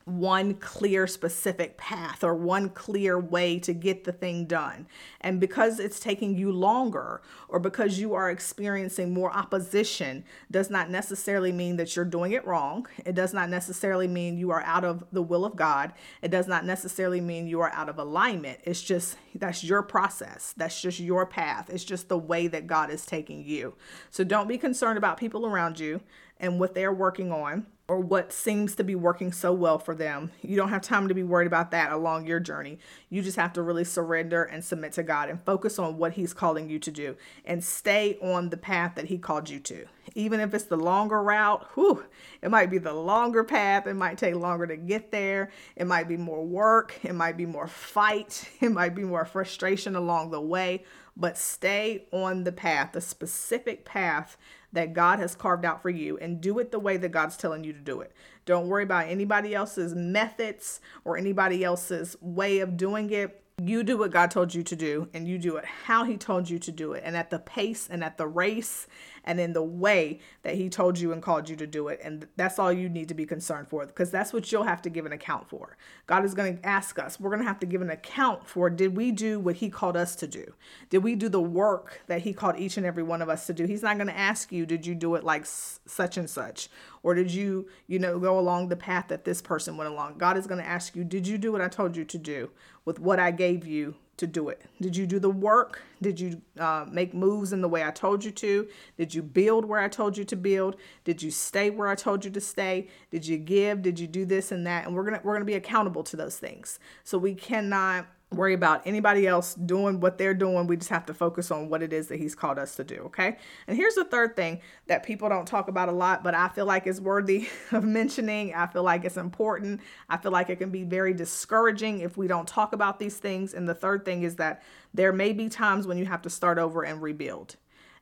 one 0.04 0.54
clear 0.54 1.06
specific 1.06 1.76
path 1.76 2.24
or 2.24 2.34
one 2.34 2.70
clear 2.70 3.18
way 3.18 3.58
to 3.60 3.72
get 3.72 4.04
the 4.04 4.12
thing 4.12 4.46
done. 4.46 4.86
And 5.20 5.38
because 5.38 5.78
it's 5.78 6.00
taking 6.00 6.36
you 6.36 6.50
longer 6.50 7.20
or 7.48 7.60
because 7.60 7.98
you 7.98 8.14
are 8.14 8.30
experiencing 8.30 9.12
more 9.12 9.30
opposition 9.30 10.24
does 10.50 10.70
not 10.70 10.90
necessarily 10.90 11.52
mean 11.52 11.76
that 11.76 11.94
you're 11.94 12.04
doing 12.04 12.32
it 12.32 12.46
wrong. 12.46 12.86
It 13.04 13.14
does 13.14 13.34
not 13.34 13.50
necessarily 13.50 14.08
mean 14.08 14.38
you 14.38 14.50
are 14.50 14.62
out 14.62 14.84
of 14.84 15.04
the 15.12 15.22
will 15.22 15.44
of 15.44 15.54
God. 15.54 15.92
It 16.22 16.30
does 16.30 16.48
not 16.48 16.64
necessarily 16.64 17.20
mean 17.20 17.46
you 17.46 17.60
are 17.60 17.72
out 17.72 17.88
of 17.88 17.98
alignment. 17.98 18.60
It's 18.64 18.82
just 18.82 19.16
that's 19.34 19.62
your 19.62 19.82
process. 19.82 20.54
That's 20.56 20.80
just 20.80 20.98
your 20.98 21.26
path. 21.26 21.70
It's 21.70 21.84
just 21.84 22.08
the 22.08 22.18
way 22.18 22.46
that 22.48 22.66
God 22.66 22.90
is 22.90 23.04
taking 23.04 23.44
you. 23.44 23.74
So 24.10 24.24
don't 24.24 24.48
be 24.48 24.58
concerned 24.58 24.98
about 24.98 25.18
people 25.18 25.46
around 25.46 25.78
you 25.78 26.00
and 26.38 26.58
what 26.58 26.74
they're 26.74 26.92
working 26.92 27.30
on 27.30 27.66
or 27.90 27.98
what 27.98 28.32
seems 28.32 28.76
to 28.76 28.84
be 28.84 28.94
working 28.94 29.32
so 29.32 29.52
well 29.52 29.76
for 29.76 29.96
them. 29.96 30.30
You 30.42 30.54
don't 30.54 30.68
have 30.68 30.80
time 30.80 31.08
to 31.08 31.14
be 31.14 31.24
worried 31.24 31.48
about 31.48 31.72
that 31.72 31.90
along 31.90 32.24
your 32.24 32.38
journey. 32.38 32.78
You 33.08 33.20
just 33.20 33.36
have 33.36 33.52
to 33.54 33.62
really 33.62 33.82
surrender 33.82 34.44
and 34.44 34.64
submit 34.64 34.92
to 34.92 35.02
God 35.02 35.28
and 35.28 35.42
focus 35.42 35.76
on 35.76 35.98
what 35.98 36.12
He's 36.12 36.32
calling 36.32 36.70
you 36.70 36.78
to 36.78 36.90
do 36.92 37.16
and 37.44 37.64
stay 37.64 38.16
on 38.22 38.50
the 38.50 38.56
path 38.56 38.94
that 38.94 39.06
He 39.06 39.18
called 39.18 39.50
you 39.50 39.58
to. 39.58 39.86
Even 40.14 40.38
if 40.38 40.54
it's 40.54 40.66
the 40.66 40.76
longer 40.76 41.20
route, 41.20 41.66
whew, 41.74 42.04
it 42.42 42.52
might 42.52 42.70
be 42.70 42.78
the 42.78 42.92
longer 42.92 43.42
path. 43.42 43.88
It 43.88 43.94
might 43.94 44.18
take 44.18 44.36
longer 44.36 44.68
to 44.68 44.76
get 44.76 45.10
there. 45.10 45.50
It 45.74 45.88
might 45.88 46.06
be 46.06 46.16
more 46.16 46.44
work. 46.44 46.96
It 47.02 47.16
might 47.16 47.36
be 47.36 47.46
more 47.46 47.66
fight. 47.66 48.48
It 48.60 48.70
might 48.70 48.94
be 48.94 49.02
more 49.02 49.24
frustration 49.24 49.96
along 49.96 50.30
the 50.30 50.40
way. 50.40 50.84
But 51.16 51.36
stay 51.36 52.06
on 52.12 52.44
the 52.44 52.52
path, 52.52 52.92
the 52.92 53.00
specific 53.00 53.84
path 53.84 54.36
that 54.72 54.92
God 54.92 55.18
has 55.18 55.34
carved 55.34 55.64
out 55.64 55.82
for 55.82 55.90
you 55.90 56.16
and 56.18 56.40
do 56.40 56.58
it 56.58 56.70
the 56.70 56.78
way 56.78 56.96
that 56.96 57.10
God's 57.10 57.36
telling 57.36 57.64
you 57.64 57.72
to 57.72 57.80
do 57.80 58.00
it. 58.00 58.12
Don't 58.44 58.68
worry 58.68 58.84
about 58.84 59.08
anybody 59.08 59.54
else's 59.54 59.94
methods 59.94 60.80
or 61.04 61.16
anybody 61.16 61.64
else's 61.64 62.16
way 62.20 62.60
of 62.60 62.76
doing 62.76 63.10
it. 63.10 63.42
You 63.62 63.82
do 63.82 63.98
what 63.98 64.10
God 64.10 64.30
told 64.30 64.54
you 64.54 64.62
to 64.62 64.74
do 64.74 65.08
and 65.12 65.28
you 65.28 65.36
do 65.36 65.56
it 65.56 65.66
how 65.66 66.04
He 66.04 66.16
told 66.16 66.48
you 66.48 66.58
to 66.60 66.72
do 66.72 66.94
it 66.94 67.02
and 67.04 67.14
at 67.14 67.28
the 67.28 67.38
pace 67.38 67.86
and 67.90 68.02
at 68.02 68.16
the 68.16 68.26
race 68.26 68.86
and 69.22 69.38
in 69.38 69.52
the 69.52 69.62
way 69.62 70.20
that 70.42 70.54
He 70.54 70.70
told 70.70 70.98
you 70.98 71.12
and 71.12 71.22
called 71.22 71.46
you 71.46 71.56
to 71.56 71.66
do 71.66 71.88
it. 71.88 72.00
And 72.02 72.26
that's 72.36 72.58
all 72.58 72.72
you 72.72 72.88
need 72.88 73.08
to 73.08 73.14
be 73.14 73.26
concerned 73.26 73.68
for 73.68 73.84
because 73.84 74.10
that's 74.10 74.32
what 74.32 74.50
you'll 74.50 74.64
have 74.64 74.80
to 74.82 74.88
give 74.88 75.04
an 75.04 75.12
account 75.12 75.50
for. 75.50 75.76
God 76.06 76.24
is 76.24 76.32
going 76.32 76.56
to 76.56 76.66
ask 76.66 76.98
us, 76.98 77.20
we're 77.20 77.28
going 77.28 77.42
to 77.42 77.48
have 77.48 77.60
to 77.60 77.66
give 77.66 77.82
an 77.82 77.90
account 77.90 78.48
for 78.48 78.70
did 78.70 78.96
we 78.96 79.12
do 79.12 79.38
what 79.38 79.56
He 79.56 79.68
called 79.68 79.96
us 79.96 80.16
to 80.16 80.26
do? 80.26 80.54
Did 80.88 81.04
we 81.04 81.14
do 81.14 81.28
the 81.28 81.42
work 81.42 82.00
that 82.06 82.22
He 82.22 82.32
called 82.32 82.56
each 82.58 82.78
and 82.78 82.86
every 82.86 83.02
one 83.02 83.20
of 83.20 83.28
us 83.28 83.46
to 83.48 83.52
do? 83.52 83.66
He's 83.66 83.82
not 83.82 83.98
going 83.98 84.08
to 84.08 84.18
ask 84.18 84.52
you, 84.52 84.64
did 84.64 84.86
you 84.86 84.94
do 84.94 85.16
it 85.16 85.24
like 85.24 85.44
such 85.44 86.16
and 86.16 86.30
such? 86.30 86.70
Or 87.02 87.14
did 87.14 87.32
you, 87.32 87.68
you 87.86 87.98
know, 87.98 88.18
go 88.18 88.38
along 88.38 88.68
the 88.68 88.76
path 88.76 89.08
that 89.08 89.24
this 89.24 89.40
person 89.40 89.76
went 89.76 89.90
along? 89.90 90.18
God 90.18 90.36
is 90.36 90.46
going 90.46 90.60
to 90.60 90.66
ask 90.66 90.94
you, 90.94 91.04
did 91.04 91.26
you 91.26 91.38
do 91.38 91.52
what 91.52 91.60
I 91.60 91.68
told 91.68 91.96
you 91.96 92.04
to 92.04 92.18
do 92.18 92.50
with 92.84 92.98
what 92.98 93.18
I 93.18 93.30
gave 93.30 93.66
you 93.66 93.94
to 94.18 94.26
do 94.26 94.50
it? 94.50 94.60
Did 94.80 94.96
you 94.96 95.06
do 95.06 95.18
the 95.18 95.30
work? 95.30 95.82
Did 96.02 96.20
you 96.20 96.42
uh, 96.58 96.84
make 96.90 97.14
moves 97.14 97.54
in 97.54 97.62
the 97.62 97.68
way 97.68 97.82
I 97.82 97.90
told 97.90 98.22
you 98.22 98.30
to? 98.32 98.68
Did 98.98 99.14
you 99.14 99.22
build 99.22 99.64
where 99.64 99.80
I 99.80 99.88
told 99.88 100.18
you 100.18 100.24
to 100.24 100.36
build? 100.36 100.76
Did 101.04 101.22
you 101.22 101.30
stay 101.30 101.70
where 101.70 101.88
I 101.88 101.94
told 101.94 102.24
you 102.24 102.30
to 102.30 102.40
stay? 102.40 102.88
Did 103.10 103.26
you 103.26 103.38
give? 103.38 103.80
Did 103.80 103.98
you 103.98 104.06
do 104.06 104.26
this 104.26 104.52
and 104.52 104.66
that? 104.66 104.86
And 104.86 104.94
we're 104.94 105.04
gonna 105.04 105.20
we're 105.24 105.32
gonna 105.32 105.46
be 105.46 105.54
accountable 105.54 106.02
to 106.04 106.16
those 106.16 106.36
things. 106.36 106.78
So 107.02 107.16
we 107.16 107.34
cannot 107.34 108.06
worry 108.32 108.54
about 108.54 108.86
anybody 108.86 109.26
else 109.26 109.54
doing 109.54 109.98
what 109.98 110.16
they're 110.16 110.34
doing. 110.34 110.66
We 110.66 110.76
just 110.76 110.90
have 110.90 111.06
to 111.06 111.14
focus 111.14 111.50
on 111.50 111.68
what 111.68 111.82
it 111.82 111.92
is 111.92 112.06
that 112.08 112.20
he's 112.20 112.34
called 112.34 112.58
us 112.58 112.76
to 112.76 112.84
do. 112.84 113.02
Okay. 113.06 113.36
And 113.66 113.76
here's 113.76 113.96
the 113.96 114.04
third 114.04 114.36
thing 114.36 114.60
that 114.86 115.02
people 115.02 115.28
don't 115.28 115.46
talk 115.46 115.68
about 115.68 115.88
a 115.88 115.92
lot, 115.92 116.22
but 116.22 116.34
I 116.34 116.48
feel 116.48 116.64
like 116.64 116.86
is 116.86 117.00
worthy 117.00 117.48
of 117.72 117.82
mentioning. 117.82 118.54
I 118.54 118.66
feel 118.68 118.84
like 118.84 119.04
it's 119.04 119.16
important. 119.16 119.80
I 120.08 120.16
feel 120.16 120.30
like 120.30 120.48
it 120.48 120.56
can 120.56 120.70
be 120.70 120.84
very 120.84 121.12
discouraging 121.12 122.00
if 122.00 122.16
we 122.16 122.28
don't 122.28 122.46
talk 122.46 122.72
about 122.72 123.00
these 123.00 123.16
things. 123.16 123.52
And 123.52 123.68
the 123.68 123.74
third 123.74 124.04
thing 124.04 124.22
is 124.22 124.36
that 124.36 124.62
there 124.94 125.12
may 125.12 125.32
be 125.32 125.48
times 125.48 125.86
when 125.86 125.98
you 125.98 126.06
have 126.06 126.22
to 126.22 126.30
start 126.30 126.58
over 126.58 126.84
and 126.84 127.02
rebuild. 127.02 127.56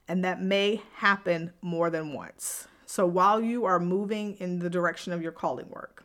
And 0.08 0.24
that 0.24 0.42
may 0.42 0.82
happen 0.96 1.52
more 1.62 1.90
than 1.90 2.12
once. 2.12 2.68
So 2.84 3.06
while 3.06 3.40
you 3.40 3.66
are 3.66 3.78
moving 3.78 4.34
in 4.40 4.58
the 4.58 4.70
direction 4.70 5.12
of 5.12 5.22
your 5.22 5.32
calling 5.32 5.68
work, 5.68 6.04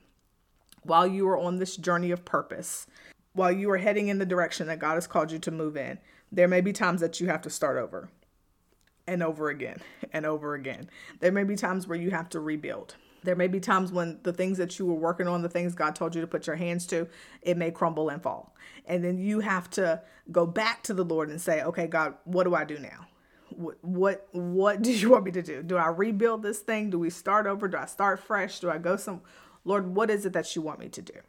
while 0.82 1.08
you 1.08 1.28
are 1.30 1.38
on 1.38 1.58
this 1.58 1.78
journey 1.78 2.12
of 2.12 2.26
purpose, 2.26 2.88
while 3.34 3.52
you 3.52 3.70
are 3.72 3.78
heading 3.78 4.08
in 4.08 4.20
the 4.20 4.26
direction 4.26 4.68
that 4.68 4.80
God 4.80 4.96
has 4.96 5.08
called 5.08 5.32
you 5.32 5.40
to 5.40 5.52
move 5.52 5.76
in, 5.76 6.00
there 6.32 6.48
may 6.48 6.62
be 6.62 6.74
times 6.74 7.02
that 7.02 7.20
you 7.20 7.28
have 7.28 7.42
to 7.42 7.50
start 7.50 7.78
over 7.78 8.10
and 9.08 9.22
over 9.22 9.50
again 9.50 9.82
and 10.12 10.26
over 10.26 10.54
again. 10.54 10.90
There 11.20 11.32
may 11.32 11.44
be 11.44 11.56
times 11.56 11.88
where 11.88 11.98
you 11.98 12.12
have 12.12 12.30
to 12.30 12.40
rebuild. 12.40 12.96
There 13.24 13.36
may 13.36 13.48
be 13.48 13.60
times 13.60 13.92
when 13.92 14.20
the 14.24 14.34
things 14.34 14.58
that 14.58 14.78
you 14.78 14.86
were 14.86 14.94
working 14.94 15.28
on, 15.28 15.42
the 15.42 15.50
things 15.50 15.76
God 15.76 15.96
told 15.96 16.14
you 16.14 16.22
to 16.22 16.28
put 16.28 16.46
your 16.46 16.58
hands 16.58 16.86
to, 16.88 17.08
it 17.42 17.58
may 17.58 17.72
crumble 17.72 18.10
and 18.10 18.22
fall. 18.22 18.56
And 18.86 19.04
then 19.04 19.18
you 19.18 19.40
have 19.40 19.70
to 19.72 20.02
go 20.32 20.46
back 20.46 20.84
to 20.84 20.94
the 20.94 21.06
Lord 21.06 21.30
and 21.30 21.40
say, 21.40 21.64
"Okay, 21.64 21.88
God, 21.88 22.16
what 22.26 22.44
do 22.44 22.54
I 22.54 22.66
do 22.66 22.78
now? 22.80 23.08
What 23.50 23.78
what 23.82 24.28
what 24.32 24.82
do 24.82 24.92
you 24.92 25.12
want 25.12 25.24
me 25.24 25.32
to 25.32 25.42
do? 25.42 25.64
Do 25.64 25.78
I 25.78 25.88
rebuild 25.88 26.44
this 26.44 26.60
thing? 26.60 26.90
Do 26.90 27.00
we 27.00 27.10
start 27.10 27.48
over? 27.48 27.68
Do 27.68 27.78
I 27.78 27.86
start 27.86 28.20
fresh? 28.20 28.60
Do 28.60 28.70
I 28.70 28.78
go 28.78 28.98
some 28.98 29.22
Lord, 29.66 29.96
what 29.96 30.10
is 30.10 30.26
it 30.26 30.34
that 30.34 30.54
you 30.56 30.62
want 30.62 30.80
me 30.80 30.90
to 30.90 31.02
do?" 31.02 31.20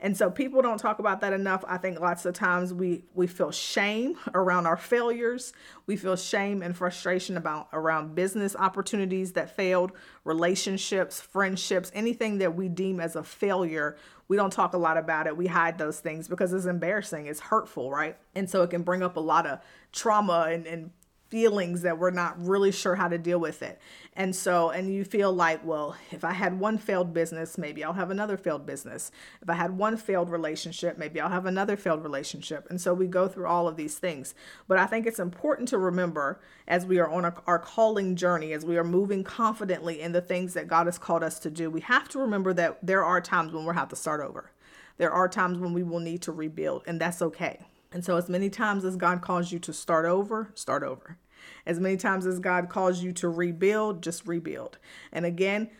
And 0.00 0.16
so 0.16 0.30
people 0.30 0.62
don't 0.62 0.78
talk 0.78 0.98
about 0.98 1.20
that 1.20 1.32
enough. 1.32 1.64
I 1.66 1.78
think 1.78 2.00
lots 2.00 2.24
of 2.26 2.34
times 2.34 2.72
we 2.72 3.04
we 3.14 3.26
feel 3.26 3.50
shame 3.50 4.16
around 4.34 4.66
our 4.66 4.76
failures. 4.76 5.52
We 5.86 5.96
feel 5.96 6.16
shame 6.16 6.62
and 6.62 6.76
frustration 6.76 7.36
about 7.36 7.68
around 7.72 8.14
business 8.14 8.54
opportunities 8.56 9.32
that 9.32 9.54
failed, 9.54 9.92
relationships, 10.24 11.20
friendships, 11.20 11.90
anything 11.94 12.38
that 12.38 12.54
we 12.54 12.68
deem 12.68 13.00
as 13.00 13.16
a 13.16 13.22
failure. 13.22 13.96
We 14.28 14.36
don't 14.36 14.52
talk 14.52 14.72
a 14.72 14.78
lot 14.78 14.96
about 14.96 15.26
it. 15.26 15.36
We 15.36 15.46
hide 15.46 15.78
those 15.78 16.00
things 16.00 16.28
because 16.28 16.52
it's 16.52 16.64
embarrassing, 16.66 17.26
it's 17.26 17.40
hurtful, 17.40 17.90
right? 17.90 18.16
And 18.34 18.48
so 18.48 18.62
it 18.62 18.70
can 18.70 18.82
bring 18.82 19.02
up 19.02 19.16
a 19.16 19.20
lot 19.20 19.46
of 19.46 19.60
trauma 19.92 20.48
and, 20.50 20.66
and 20.66 20.90
feelings 21.28 21.82
that 21.82 21.98
we're 21.98 22.10
not 22.10 22.40
really 22.44 22.70
sure 22.70 22.94
how 22.94 23.08
to 23.08 23.18
deal 23.18 23.40
with 23.40 23.62
it. 23.62 23.80
And 24.14 24.36
so, 24.36 24.70
and 24.70 24.92
you 24.92 25.04
feel 25.04 25.32
like, 25.32 25.64
well, 25.64 25.96
if 26.12 26.22
I 26.22 26.32
had 26.32 26.60
one 26.60 26.78
failed 26.78 27.12
business, 27.12 27.58
maybe 27.58 27.82
I'll 27.82 27.94
have 27.94 28.10
another 28.10 28.36
failed 28.36 28.64
business. 28.64 29.10
If 29.42 29.50
I 29.50 29.54
had 29.54 29.76
one 29.76 29.96
failed 29.96 30.30
relationship, 30.30 30.96
maybe 30.96 31.20
I'll 31.20 31.30
have 31.30 31.46
another 31.46 31.76
failed 31.76 32.04
relationship. 32.04 32.68
And 32.70 32.80
so 32.80 32.94
we 32.94 33.08
go 33.08 33.26
through 33.26 33.46
all 33.46 33.66
of 33.66 33.76
these 33.76 33.98
things. 33.98 34.34
But 34.68 34.78
I 34.78 34.86
think 34.86 35.06
it's 35.06 35.18
important 35.18 35.68
to 35.70 35.78
remember 35.78 36.40
as 36.68 36.86
we 36.86 36.98
are 36.98 37.10
on 37.10 37.24
our, 37.24 37.34
our 37.46 37.58
calling 37.58 38.14
journey, 38.14 38.52
as 38.52 38.64
we 38.64 38.78
are 38.78 38.84
moving 38.84 39.24
confidently 39.24 40.00
in 40.00 40.12
the 40.12 40.20
things 40.20 40.54
that 40.54 40.68
God 40.68 40.86
has 40.86 40.98
called 40.98 41.24
us 41.24 41.40
to 41.40 41.50
do, 41.50 41.68
we 41.70 41.80
have 41.80 42.08
to 42.10 42.20
remember 42.20 42.52
that 42.54 42.78
there 42.82 43.04
are 43.04 43.20
times 43.20 43.52
when 43.52 43.64
we'll 43.64 43.74
have 43.74 43.88
to 43.88 43.96
start 43.96 44.20
over. 44.20 44.52
There 44.98 45.10
are 45.10 45.28
times 45.28 45.58
when 45.58 45.72
we 45.72 45.82
will 45.82 45.98
need 45.98 46.22
to 46.22 46.32
rebuild, 46.32 46.84
and 46.86 47.00
that's 47.00 47.20
okay. 47.20 47.66
And 47.94 48.04
so, 48.04 48.16
as 48.16 48.28
many 48.28 48.50
times 48.50 48.84
as 48.84 48.96
God 48.96 49.22
calls 49.22 49.52
you 49.52 49.60
to 49.60 49.72
start 49.72 50.04
over, 50.04 50.50
start 50.54 50.82
over. 50.82 51.16
As 51.64 51.78
many 51.78 51.96
times 51.96 52.26
as 52.26 52.40
God 52.40 52.68
calls 52.68 53.02
you 53.02 53.12
to 53.12 53.28
rebuild, 53.28 54.02
just 54.02 54.26
rebuild. 54.26 54.78
And 55.12 55.24
again, 55.24 55.70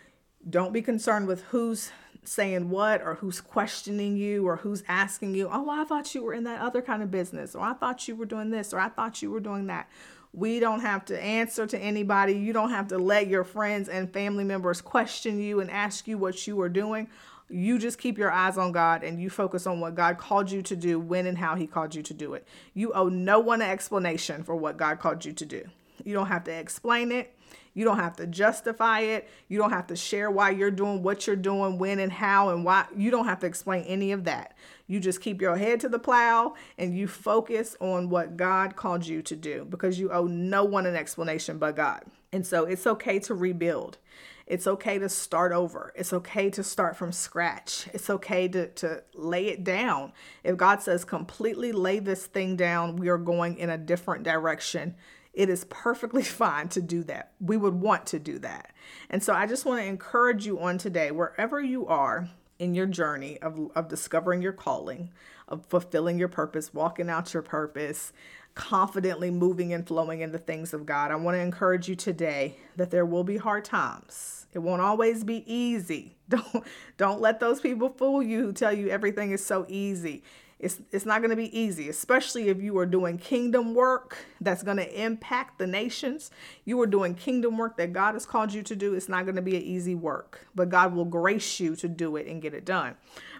don't 0.48 0.72
be 0.72 0.80
concerned 0.80 1.26
with 1.26 1.42
who's 1.46 1.90
saying 2.22 2.70
what 2.70 3.02
or 3.02 3.16
who's 3.16 3.40
questioning 3.40 4.16
you 4.16 4.46
or 4.46 4.56
who's 4.56 4.84
asking 4.86 5.34
you, 5.34 5.48
oh, 5.52 5.68
I 5.68 5.82
thought 5.84 6.14
you 6.14 6.22
were 6.22 6.32
in 6.32 6.44
that 6.44 6.60
other 6.60 6.80
kind 6.80 7.02
of 7.02 7.10
business, 7.10 7.56
or 7.56 7.64
I 7.64 7.74
thought 7.74 8.06
you 8.06 8.14
were 8.14 8.26
doing 8.26 8.50
this, 8.50 8.72
or 8.72 8.78
I 8.78 8.90
thought 8.90 9.20
you 9.20 9.32
were 9.32 9.40
doing 9.40 9.66
that. 9.66 9.90
We 10.32 10.60
don't 10.60 10.80
have 10.80 11.04
to 11.06 11.20
answer 11.20 11.66
to 11.66 11.78
anybody. 11.78 12.34
You 12.34 12.52
don't 12.52 12.70
have 12.70 12.88
to 12.88 12.98
let 12.98 13.26
your 13.26 13.44
friends 13.44 13.88
and 13.88 14.12
family 14.12 14.44
members 14.44 14.80
question 14.80 15.40
you 15.40 15.60
and 15.60 15.70
ask 15.70 16.06
you 16.06 16.16
what 16.16 16.46
you 16.46 16.60
are 16.60 16.68
doing. 16.68 17.08
You 17.48 17.78
just 17.78 17.98
keep 17.98 18.18
your 18.18 18.30
eyes 18.30 18.56
on 18.56 18.72
God 18.72 19.04
and 19.04 19.20
you 19.20 19.28
focus 19.30 19.66
on 19.66 19.80
what 19.80 19.94
God 19.94 20.18
called 20.18 20.50
you 20.50 20.62
to 20.62 20.76
do, 20.76 20.98
when 20.98 21.26
and 21.26 21.38
how 21.38 21.54
He 21.54 21.66
called 21.66 21.94
you 21.94 22.02
to 22.02 22.14
do 22.14 22.34
it. 22.34 22.46
You 22.72 22.92
owe 22.92 23.08
no 23.08 23.38
one 23.38 23.62
an 23.62 23.70
explanation 23.70 24.42
for 24.42 24.56
what 24.56 24.76
God 24.76 24.98
called 24.98 25.24
you 25.24 25.32
to 25.32 25.44
do. 25.44 25.64
You 26.04 26.14
don't 26.14 26.26
have 26.26 26.44
to 26.44 26.52
explain 26.52 27.12
it. 27.12 27.36
You 27.74 27.84
don't 27.84 27.98
have 27.98 28.16
to 28.16 28.26
justify 28.26 29.00
it. 29.00 29.28
You 29.48 29.58
don't 29.58 29.70
have 29.70 29.88
to 29.88 29.96
share 29.96 30.30
why 30.30 30.50
you're 30.50 30.70
doing 30.70 31.02
what 31.02 31.26
you're 31.26 31.36
doing, 31.36 31.78
when 31.78 31.98
and 31.98 32.12
how 32.12 32.50
and 32.50 32.64
why. 32.64 32.86
You 32.96 33.10
don't 33.10 33.26
have 33.26 33.40
to 33.40 33.46
explain 33.46 33.84
any 33.84 34.12
of 34.12 34.24
that. 34.24 34.56
You 34.86 35.00
just 35.00 35.20
keep 35.20 35.40
your 35.40 35.56
head 35.56 35.80
to 35.80 35.88
the 35.88 35.98
plow 35.98 36.54
and 36.78 36.96
you 36.96 37.08
focus 37.08 37.76
on 37.80 38.10
what 38.10 38.36
God 38.36 38.76
called 38.76 39.06
you 39.06 39.22
to 39.22 39.34
do 39.34 39.66
because 39.68 39.98
you 39.98 40.10
owe 40.12 40.26
no 40.26 40.64
one 40.64 40.86
an 40.86 40.94
explanation 40.94 41.58
but 41.58 41.74
God. 41.74 42.02
And 42.32 42.46
so 42.46 42.64
it's 42.64 42.86
okay 42.86 43.18
to 43.20 43.34
rebuild. 43.34 43.98
It's 44.46 44.66
okay 44.66 44.98
to 44.98 45.08
start 45.08 45.52
over. 45.52 45.92
It's 45.96 46.12
okay 46.12 46.50
to 46.50 46.62
start 46.62 46.96
from 46.96 47.12
scratch. 47.12 47.88
It's 47.94 48.10
okay 48.10 48.46
to, 48.48 48.68
to 48.68 49.02
lay 49.14 49.46
it 49.46 49.64
down. 49.64 50.12
If 50.42 50.56
God 50.56 50.82
says 50.82 51.04
completely 51.04 51.72
lay 51.72 51.98
this 51.98 52.26
thing 52.26 52.56
down, 52.56 52.96
we 52.96 53.08
are 53.08 53.18
going 53.18 53.56
in 53.56 53.70
a 53.70 53.78
different 53.78 54.22
direction. 54.22 54.96
It 55.32 55.48
is 55.48 55.64
perfectly 55.64 56.22
fine 56.22 56.68
to 56.70 56.82
do 56.82 57.02
that. 57.04 57.32
We 57.40 57.56
would 57.56 57.74
want 57.74 58.06
to 58.06 58.18
do 58.18 58.38
that. 58.40 58.72
And 59.08 59.22
so 59.22 59.32
I 59.32 59.46
just 59.46 59.64
want 59.64 59.80
to 59.80 59.86
encourage 59.86 60.44
you 60.44 60.60
on 60.60 60.76
today, 60.76 61.10
wherever 61.10 61.60
you 61.60 61.86
are 61.86 62.28
in 62.58 62.74
your 62.74 62.86
journey 62.86 63.38
of, 63.40 63.58
of 63.74 63.88
discovering 63.88 64.42
your 64.42 64.52
calling, 64.52 65.10
of 65.48 65.66
fulfilling 65.66 66.18
your 66.18 66.28
purpose, 66.28 66.72
walking 66.72 67.10
out 67.10 67.32
your 67.32 67.42
purpose, 67.42 68.12
confidently 68.54 69.30
moving 69.30 69.72
and 69.72 69.86
flowing 69.86 70.20
in 70.20 70.32
the 70.32 70.38
things 70.38 70.72
of 70.72 70.86
God. 70.86 71.10
I 71.10 71.16
want 71.16 71.36
to 71.36 71.40
encourage 71.40 71.88
you 71.88 71.96
today 71.96 72.56
that 72.76 72.90
there 72.90 73.06
will 73.06 73.24
be 73.24 73.36
hard 73.36 73.64
times. 73.64 74.46
It 74.52 74.60
won't 74.60 74.82
always 74.82 75.24
be 75.24 75.44
easy. 75.52 76.16
Don't 76.28 76.64
don't 76.96 77.20
let 77.20 77.38
those 77.38 77.60
people 77.60 77.90
fool 77.90 78.22
you 78.22 78.40
who 78.40 78.52
tell 78.54 78.72
you 78.72 78.88
everything 78.88 79.32
is 79.32 79.44
so 79.44 79.66
easy. 79.68 80.22
It's, 80.58 80.80
it's 80.92 81.04
not 81.04 81.20
going 81.20 81.28
to 81.28 81.36
be 81.36 81.54
easy, 81.56 81.90
especially 81.90 82.48
if 82.48 82.62
you 82.62 82.78
are 82.78 82.86
doing 82.86 83.18
kingdom 83.18 83.74
work 83.74 84.16
that's 84.40 84.62
going 84.62 84.78
to 84.78 85.02
impact 85.02 85.58
the 85.58 85.66
nations. 85.66 86.30
You 86.64 86.80
are 86.80 86.86
doing 86.86 87.14
kingdom 87.14 87.58
work 87.58 87.76
that 87.76 87.92
God 87.92 88.14
has 88.14 88.24
called 88.24 88.54
you 88.54 88.62
to 88.62 88.74
do. 88.74 88.94
It's 88.94 89.08
not 89.08 89.24
going 89.24 89.36
to 89.36 89.42
be 89.42 89.56
an 89.56 89.62
easy 89.62 89.94
work, 89.94 90.46
but 90.54 90.70
God 90.70 90.94
will 90.94 91.04
grace 91.04 91.60
you 91.60 91.76
to 91.76 91.88
do 91.88 92.16
it 92.16 92.26
and 92.26 92.40
get 92.40 92.54
it 92.54 92.64
done. 92.64 92.94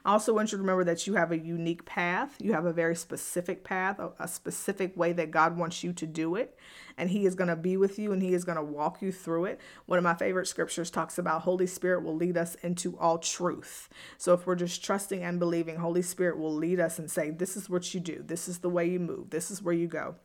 I 0.04 0.12
also 0.12 0.34
want 0.34 0.52
you 0.52 0.58
to 0.58 0.62
remember 0.62 0.84
that 0.84 1.06
you 1.06 1.14
have 1.14 1.32
a 1.32 1.38
unique 1.38 1.86
path. 1.86 2.36
You 2.38 2.52
have 2.52 2.66
a 2.66 2.74
very 2.74 2.94
specific 2.94 3.64
path, 3.64 3.98
a, 4.18 4.28
specific 4.28 4.94
way 4.98 5.14
that 5.14 5.30
God 5.30 5.56
wants 5.56 5.82
you 5.82 5.94
to 5.94 6.06
do 6.06 6.34
it. 6.34 6.58
And 6.98 7.08
He 7.08 7.24
is 7.24 7.34
going 7.34 7.48
to 7.48 7.56
be 7.56 7.78
with 7.78 7.98
you 7.98 8.12
and 8.12 8.22
He 8.22 8.34
is 8.34 8.44
going 8.44 8.56
to 8.56 8.62
walk 8.62 9.00
you 9.00 9.10
through 9.10 9.46
it. 9.46 9.60
One 9.86 9.98
of 9.98 10.04
my 10.04 10.12
favorite 10.12 10.46
scriptures 10.46 10.90
talks 10.90 11.16
about 11.16 11.42
Holy 11.42 11.66
Spirit 11.66 12.04
will 12.04 12.14
lead 12.14 12.36
us 12.36 12.54
into 12.56 12.98
all 12.98 13.16
truth. 13.16 13.88
So 14.18 14.34
if 14.34 14.46
we're 14.46 14.56
just 14.56 14.84
trusting 14.84 15.22
and 15.22 15.38
believing, 15.38 15.76
Holy 15.76 16.02
Spirit 16.02 16.38
will 16.38 16.54
lead 16.54 16.80
us 16.80 16.98
and 16.98 17.10
say, 17.10 17.30
This 17.30 17.56
is 17.56 17.70
what 17.70 17.94
you 17.94 18.00
do, 18.00 18.22
this 18.26 18.46
is 18.46 18.58
the 18.58 18.68
way 18.68 18.86
you 18.86 19.00
move, 19.00 19.30
this 19.30 19.50
is 19.50 19.62
where 19.62 19.74
you 19.74 19.86
go. 19.86 20.16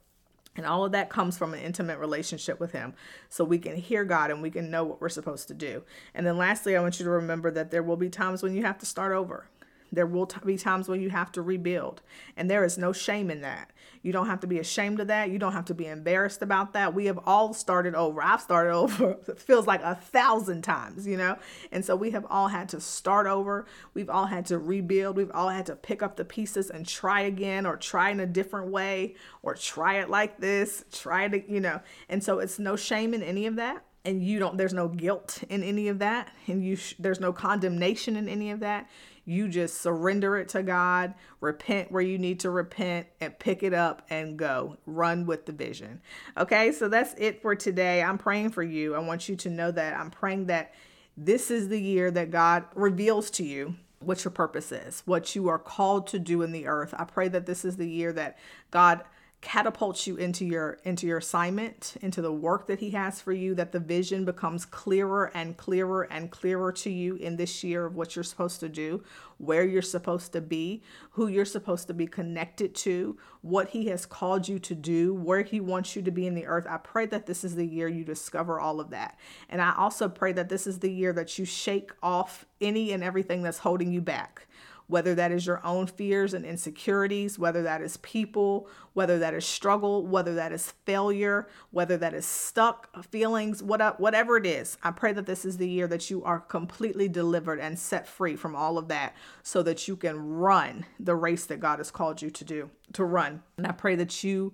And 0.57 0.65
all 0.65 0.83
of 0.83 0.91
that 0.91 1.09
comes 1.09 1.37
from 1.37 1.53
an 1.53 1.61
intimate 1.61 1.99
relationship 1.99 2.59
with 2.59 2.73
Him. 2.73 2.95
So 3.29 3.45
we 3.45 3.59
can 3.59 3.77
hear 3.77 4.03
God 4.03 4.29
and 4.29 4.41
we 4.41 4.51
can 4.51 4.69
know 4.69 4.83
what 4.83 4.99
we're 4.99 5.07
supposed 5.07 5.47
to 5.47 5.53
do. 5.53 5.83
And 6.13 6.27
then 6.27 6.37
lastly, 6.37 6.75
I 6.75 6.81
want 6.81 6.99
you 6.99 7.05
to 7.05 7.11
remember 7.11 7.49
that 7.51 7.71
there 7.71 7.83
will 7.83 7.95
be 7.95 8.09
times 8.09 8.43
when 8.43 8.53
you 8.53 8.63
have 8.63 8.77
to 8.79 8.85
start 8.85 9.13
over. 9.13 9.47
There 9.91 10.05
will 10.05 10.27
t- 10.27 10.39
be 10.45 10.57
times 10.57 10.87
when 10.87 11.01
you 11.01 11.09
have 11.09 11.31
to 11.33 11.41
rebuild, 11.41 12.01
and 12.37 12.49
there 12.49 12.63
is 12.63 12.77
no 12.77 12.93
shame 12.93 13.29
in 13.31 13.41
that. 13.41 13.71
You 14.01 14.13
don't 14.13 14.27
have 14.27 14.39
to 14.41 14.47
be 14.47 14.59
ashamed 14.59 14.99
of 14.99 15.07
that. 15.07 15.29
You 15.29 15.39
don't 15.39 15.51
have 15.53 15.65
to 15.65 15.73
be 15.73 15.85
embarrassed 15.85 16.41
about 16.41 16.73
that. 16.73 16.93
We 16.93 17.07
have 17.07 17.19
all 17.25 17.53
started 17.53 17.95
over. 17.95 18.21
I've 18.21 18.41
started 18.41 18.71
over, 18.73 19.17
it 19.27 19.39
feels 19.39 19.67
like 19.67 19.81
a 19.81 19.95
thousand 19.95 20.61
times, 20.61 21.05
you 21.05 21.17
know? 21.17 21.37
And 21.71 21.83
so 21.83 21.95
we 21.95 22.11
have 22.11 22.25
all 22.29 22.47
had 22.47 22.69
to 22.69 22.79
start 22.79 23.27
over. 23.27 23.65
We've 23.93 24.09
all 24.09 24.27
had 24.27 24.45
to 24.47 24.57
rebuild. 24.57 25.17
We've 25.17 25.31
all 25.33 25.49
had 25.49 25.65
to 25.65 25.75
pick 25.75 26.01
up 26.01 26.15
the 26.15 26.25
pieces 26.25 26.69
and 26.69 26.87
try 26.87 27.21
again, 27.21 27.65
or 27.65 27.75
try 27.75 28.11
in 28.11 28.19
a 28.19 28.25
different 28.25 28.71
way, 28.71 29.15
or 29.41 29.55
try 29.55 29.99
it 29.99 30.09
like 30.09 30.39
this, 30.39 30.85
try 30.91 31.25
it, 31.25 31.45
you 31.49 31.59
know? 31.59 31.81
And 32.07 32.23
so 32.23 32.39
it's 32.39 32.59
no 32.59 32.75
shame 32.75 33.13
in 33.13 33.23
any 33.23 33.45
of 33.45 33.57
that 33.57 33.83
and 34.05 34.23
you 34.23 34.39
don't 34.39 34.57
there's 34.57 34.73
no 34.73 34.87
guilt 34.87 35.43
in 35.49 35.61
any 35.61 35.89
of 35.89 35.99
that 35.99 36.31
and 36.47 36.63
you 36.63 36.75
sh- 36.75 36.95
there's 36.99 37.19
no 37.19 37.33
condemnation 37.33 38.15
in 38.15 38.29
any 38.29 38.49
of 38.49 38.61
that 38.61 38.87
you 39.29 39.47
just 39.47 39.79
surrender 39.81 40.37
it 40.37 40.49
to 40.49 40.63
God, 40.63 41.13
repent 41.39 41.91
where 41.91 42.01
you 42.01 42.17
need 42.17 42.39
to 42.39 42.49
repent, 42.49 43.05
and 43.21 43.37
pick 43.37 43.61
it 43.61 43.73
up 43.73 44.01
and 44.09 44.37
go. 44.37 44.77
Run 44.87 45.27
with 45.27 45.45
the 45.45 45.51
vision. 45.51 46.01
Okay, 46.35 46.71
so 46.71 46.87
that's 46.87 47.13
it 47.17 47.41
for 47.41 47.55
today. 47.55 48.01
I'm 48.01 48.17
praying 48.17 48.49
for 48.49 48.63
you. 48.63 48.95
I 48.95 48.99
want 48.99 49.29
you 49.29 49.35
to 49.35 49.49
know 49.49 49.69
that 49.69 49.95
I'm 49.95 50.09
praying 50.09 50.47
that 50.47 50.73
this 51.15 51.51
is 51.51 51.69
the 51.69 51.79
year 51.79 52.09
that 52.09 52.31
God 52.31 52.65
reveals 52.73 53.29
to 53.31 53.43
you 53.43 53.75
what 53.99 54.23
your 54.23 54.31
purpose 54.31 54.71
is, 54.71 55.03
what 55.05 55.35
you 55.35 55.47
are 55.47 55.59
called 55.59 56.07
to 56.07 56.17
do 56.17 56.41
in 56.41 56.51
the 56.51 56.65
earth. 56.65 56.95
I 56.97 57.03
pray 57.03 57.27
that 57.27 57.45
this 57.45 57.63
is 57.63 57.77
the 57.77 57.89
year 57.89 58.11
that 58.13 58.39
God 58.71 59.03
catapults 59.41 60.05
you 60.05 60.17
into 60.17 60.45
your 60.45 60.79
into 60.83 61.07
your 61.07 61.17
assignment 61.17 61.95
into 62.01 62.21
the 62.21 62.31
work 62.31 62.67
that 62.67 62.79
he 62.79 62.89
has 62.89 63.21
for 63.21 63.31
you 63.31 63.55
that 63.55 63.71
the 63.71 63.79
vision 63.79 64.25
becomes 64.25 64.65
clearer 64.65 65.31
and 65.33 65.55
clearer 65.55 66.03
and 66.11 66.29
clearer 66.29 66.73
to 66.73 66.89
you 66.89 67.15
in 67.15 67.37
this 67.37 67.63
year 67.63 67.85
of 67.85 67.95
what 67.95 68.15
you're 68.15 68.23
supposed 68.23 68.59
to 68.59 68.67
do 68.67 69.01
where 69.37 69.63
you're 69.63 69.81
supposed 69.81 70.33
to 70.33 70.41
be 70.41 70.83
who 71.11 71.27
you're 71.27 71.45
supposed 71.45 71.87
to 71.87 71.93
be 71.93 72.05
connected 72.05 72.75
to 72.75 73.17
what 73.41 73.69
he 73.69 73.87
has 73.87 74.05
called 74.05 74.47
you 74.47 74.59
to 74.59 74.75
do 74.75 75.13
where 75.13 75.43
he 75.43 75.61
wants 75.61 75.95
you 75.95 76.01
to 76.01 76.11
be 76.11 76.27
in 76.27 76.35
the 76.35 76.45
earth. 76.45 76.67
I 76.69 76.77
pray 76.77 77.05
that 77.05 77.25
this 77.25 77.45
is 77.45 77.55
the 77.55 77.65
year 77.65 77.87
you 77.87 78.03
discover 78.03 78.59
all 78.59 78.81
of 78.81 78.89
that. 78.89 79.17
And 79.47 79.61
i 79.61 79.73
also 79.75 80.09
pray 80.09 80.33
that 80.33 80.49
this 80.49 80.67
is 80.67 80.79
the 80.79 80.91
year 80.91 81.13
that 81.13 81.39
you 81.39 81.45
shake 81.45 81.91
off 82.03 82.45
any 82.59 82.91
and 82.91 83.03
everything 83.03 83.41
that's 83.41 83.59
holding 83.59 83.93
you 83.93 84.01
back 84.01 84.47
whether 84.89 85.15
that 85.15 85.31
is 85.31 85.45
your 85.45 85.65
own 85.65 85.87
fears 85.87 86.33
and 86.33 86.43
insecurities, 86.43 87.39
whether 87.39 87.61
that 87.63 87.81
is 87.81 87.95
people, 87.97 88.67
whether 88.93 89.19
that 89.19 89.33
is 89.35 89.45
struggle, 89.45 90.05
whether 90.05 90.33
that 90.35 90.51
is 90.51 90.73
failure, 90.85 91.47
whether 91.69 91.95
that 91.95 92.13
is 92.13 92.25
stuck 92.25 93.05
feelings, 93.05 93.61
whatever 93.63 94.35
it 94.35 94.45
is. 94.47 94.77
I 94.83 94.91
pray 94.91 95.13
that 95.13 95.27
this 95.27 95.45
is 95.45 95.57
the 95.57 95.69
year 95.69 95.87
that 95.87 96.09
you 96.09 96.23
are 96.23 96.39
completely 96.39 97.07
delivered 97.07 97.59
and 97.59 97.77
set 97.77 98.07
free 98.07 98.35
from 98.35 98.55
all 98.55 98.79
of 98.79 98.87
that 98.87 99.15
so 99.43 99.61
that 99.61 99.87
you 99.87 99.95
can 99.95 100.19
run 100.19 100.85
the 100.99 101.15
race 101.15 101.45
that 101.45 101.59
God 101.59 101.77
has 101.77 101.91
called 101.91 102.21
you 102.21 102.31
to 102.31 102.43
do, 102.43 102.69
to 102.93 103.05
run. 103.05 103.43
And 103.57 103.67
I 103.67 103.71
pray 103.71 103.95
that 103.95 104.23
you 104.23 104.53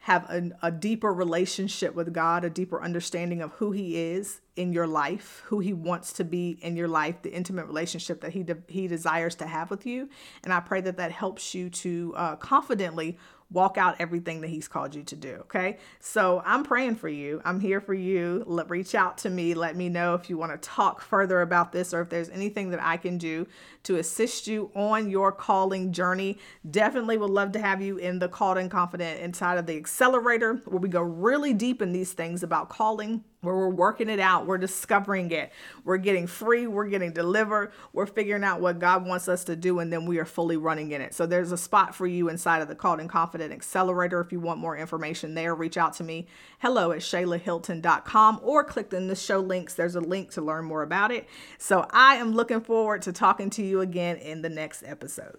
have 0.00 0.24
a, 0.30 0.50
a, 0.62 0.70
deeper 0.70 1.12
relationship 1.12 1.94
with 1.94 2.12
God, 2.12 2.44
a 2.44 2.50
deeper 2.50 2.82
understanding 2.82 3.42
of 3.42 3.52
who 3.52 3.72
He 3.72 3.96
is 3.96 4.40
in 4.56 4.72
your 4.72 4.86
life, 4.86 5.42
who 5.46 5.58
He 5.58 5.72
wants 5.72 6.12
to 6.14 6.24
be 6.24 6.58
in 6.62 6.76
your 6.76 6.88
life, 6.88 7.22
the 7.22 7.32
intimate 7.32 7.66
relationship 7.66 8.20
that 8.20 8.32
He 8.32 8.42
de- 8.42 8.62
He 8.68 8.86
desires 8.86 9.34
to 9.36 9.46
have 9.46 9.70
with 9.70 9.86
you. 9.86 10.08
And 10.44 10.52
I 10.52 10.60
pray 10.60 10.80
that 10.82 10.96
that 10.96 11.12
helps 11.12 11.54
you 11.54 11.68
to 11.70 12.14
uh, 12.16 12.36
confidently 12.36 13.18
walk 13.50 13.78
out 13.78 13.96
everything 13.98 14.42
that 14.42 14.48
he's 14.48 14.68
called 14.68 14.94
you 14.94 15.02
to 15.02 15.16
do. 15.16 15.34
Okay. 15.40 15.78
So 16.00 16.42
I'm 16.44 16.64
praying 16.64 16.96
for 16.96 17.08
you. 17.08 17.40
I'm 17.44 17.60
here 17.60 17.80
for 17.80 17.94
you. 17.94 18.44
Let, 18.46 18.68
reach 18.68 18.94
out 18.94 19.18
to 19.18 19.30
me. 19.30 19.54
Let 19.54 19.74
me 19.74 19.88
know 19.88 20.14
if 20.14 20.28
you 20.28 20.36
want 20.36 20.52
to 20.52 20.68
talk 20.68 21.00
further 21.00 21.40
about 21.40 21.72
this 21.72 21.94
or 21.94 22.02
if 22.02 22.10
there's 22.10 22.28
anything 22.28 22.70
that 22.70 22.82
I 22.82 22.98
can 22.98 23.16
do 23.16 23.46
to 23.84 23.96
assist 23.96 24.46
you 24.46 24.70
on 24.74 25.08
your 25.08 25.32
calling 25.32 25.92
journey. 25.92 26.38
Definitely 26.70 27.16
would 27.16 27.30
love 27.30 27.52
to 27.52 27.60
have 27.60 27.80
you 27.80 27.96
in 27.96 28.18
the 28.18 28.28
Called 28.28 28.58
and 28.58 28.70
Confident 28.70 29.20
inside 29.20 29.56
of 29.56 29.66
the 29.66 29.76
accelerator 29.76 30.60
where 30.66 30.78
we 30.78 30.88
go 30.88 31.00
really 31.00 31.54
deep 31.54 31.80
in 31.80 31.92
these 31.92 32.12
things 32.12 32.42
about 32.42 32.68
calling 32.68 33.24
where 33.40 33.54
we're 33.54 33.68
working 33.68 34.08
it 34.08 34.18
out, 34.18 34.46
we're 34.46 34.58
discovering 34.58 35.30
it, 35.30 35.52
we're 35.84 35.96
getting 35.96 36.26
free, 36.26 36.66
we're 36.66 36.88
getting 36.88 37.12
delivered, 37.12 37.72
we're 37.92 38.06
figuring 38.06 38.42
out 38.42 38.60
what 38.60 38.78
God 38.78 39.06
wants 39.06 39.28
us 39.28 39.44
to 39.44 39.54
do, 39.54 39.78
and 39.78 39.92
then 39.92 40.06
we 40.06 40.18
are 40.18 40.24
fully 40.24 40.56
running 40.56 40.90
in 40.90 41.00
it. 41.00 41.14
So 41.14 41.24
there's 41.24 41.52
a 41.52 41.58
spot 41.58 41.94
for 41.94 42.06
you 42.06 42.28
inside 42.28 42.62
of 42.62 42.68
the 42.68 42.74
Called 42.74 43.00
and 43.00 43.08
Confident 43.08 43.52
Accelerator. 43.52 44.20
If 44.20 44.32
you 44.32 44.40
want 44.40 44.58
more 44.58 44.76
information 44.76 45.34
there, 45.34 45.54
reach 45.54 45.76
out 45.76 45.92
to 45.94 46.04
me, 46.04 46.26
hello 46.58 46.90
at 46.90 47.00
shaylahilton.com, 47.00 48.40
or 48.42 48.64
click 48.64 48.92
in 48.92 49.06
the 49.06 49.16
show 49.16 49.38
links. 49.38 49.74
There's 49.74 49.96
a 49.96 50.00
link 50.00 50.32
to 50.32 50.42
learn 50.42 50.64
more 50.64 50.82
about 50.82 51.12
it. 51.12 51.28
So 51.58 51.86
I 51.90 52.16
am 52.16 52.32
looking 52.32 52.60
forward 52.60 53.02
to 53.02 53.12
talking 53.12 53.50
to 53.50 53.62
you 53.62 53.80
again 53.80 54.16
in 54.16 54.42
the 54.42 54.48
next 54.48 54.82
episode. 54.82 55.38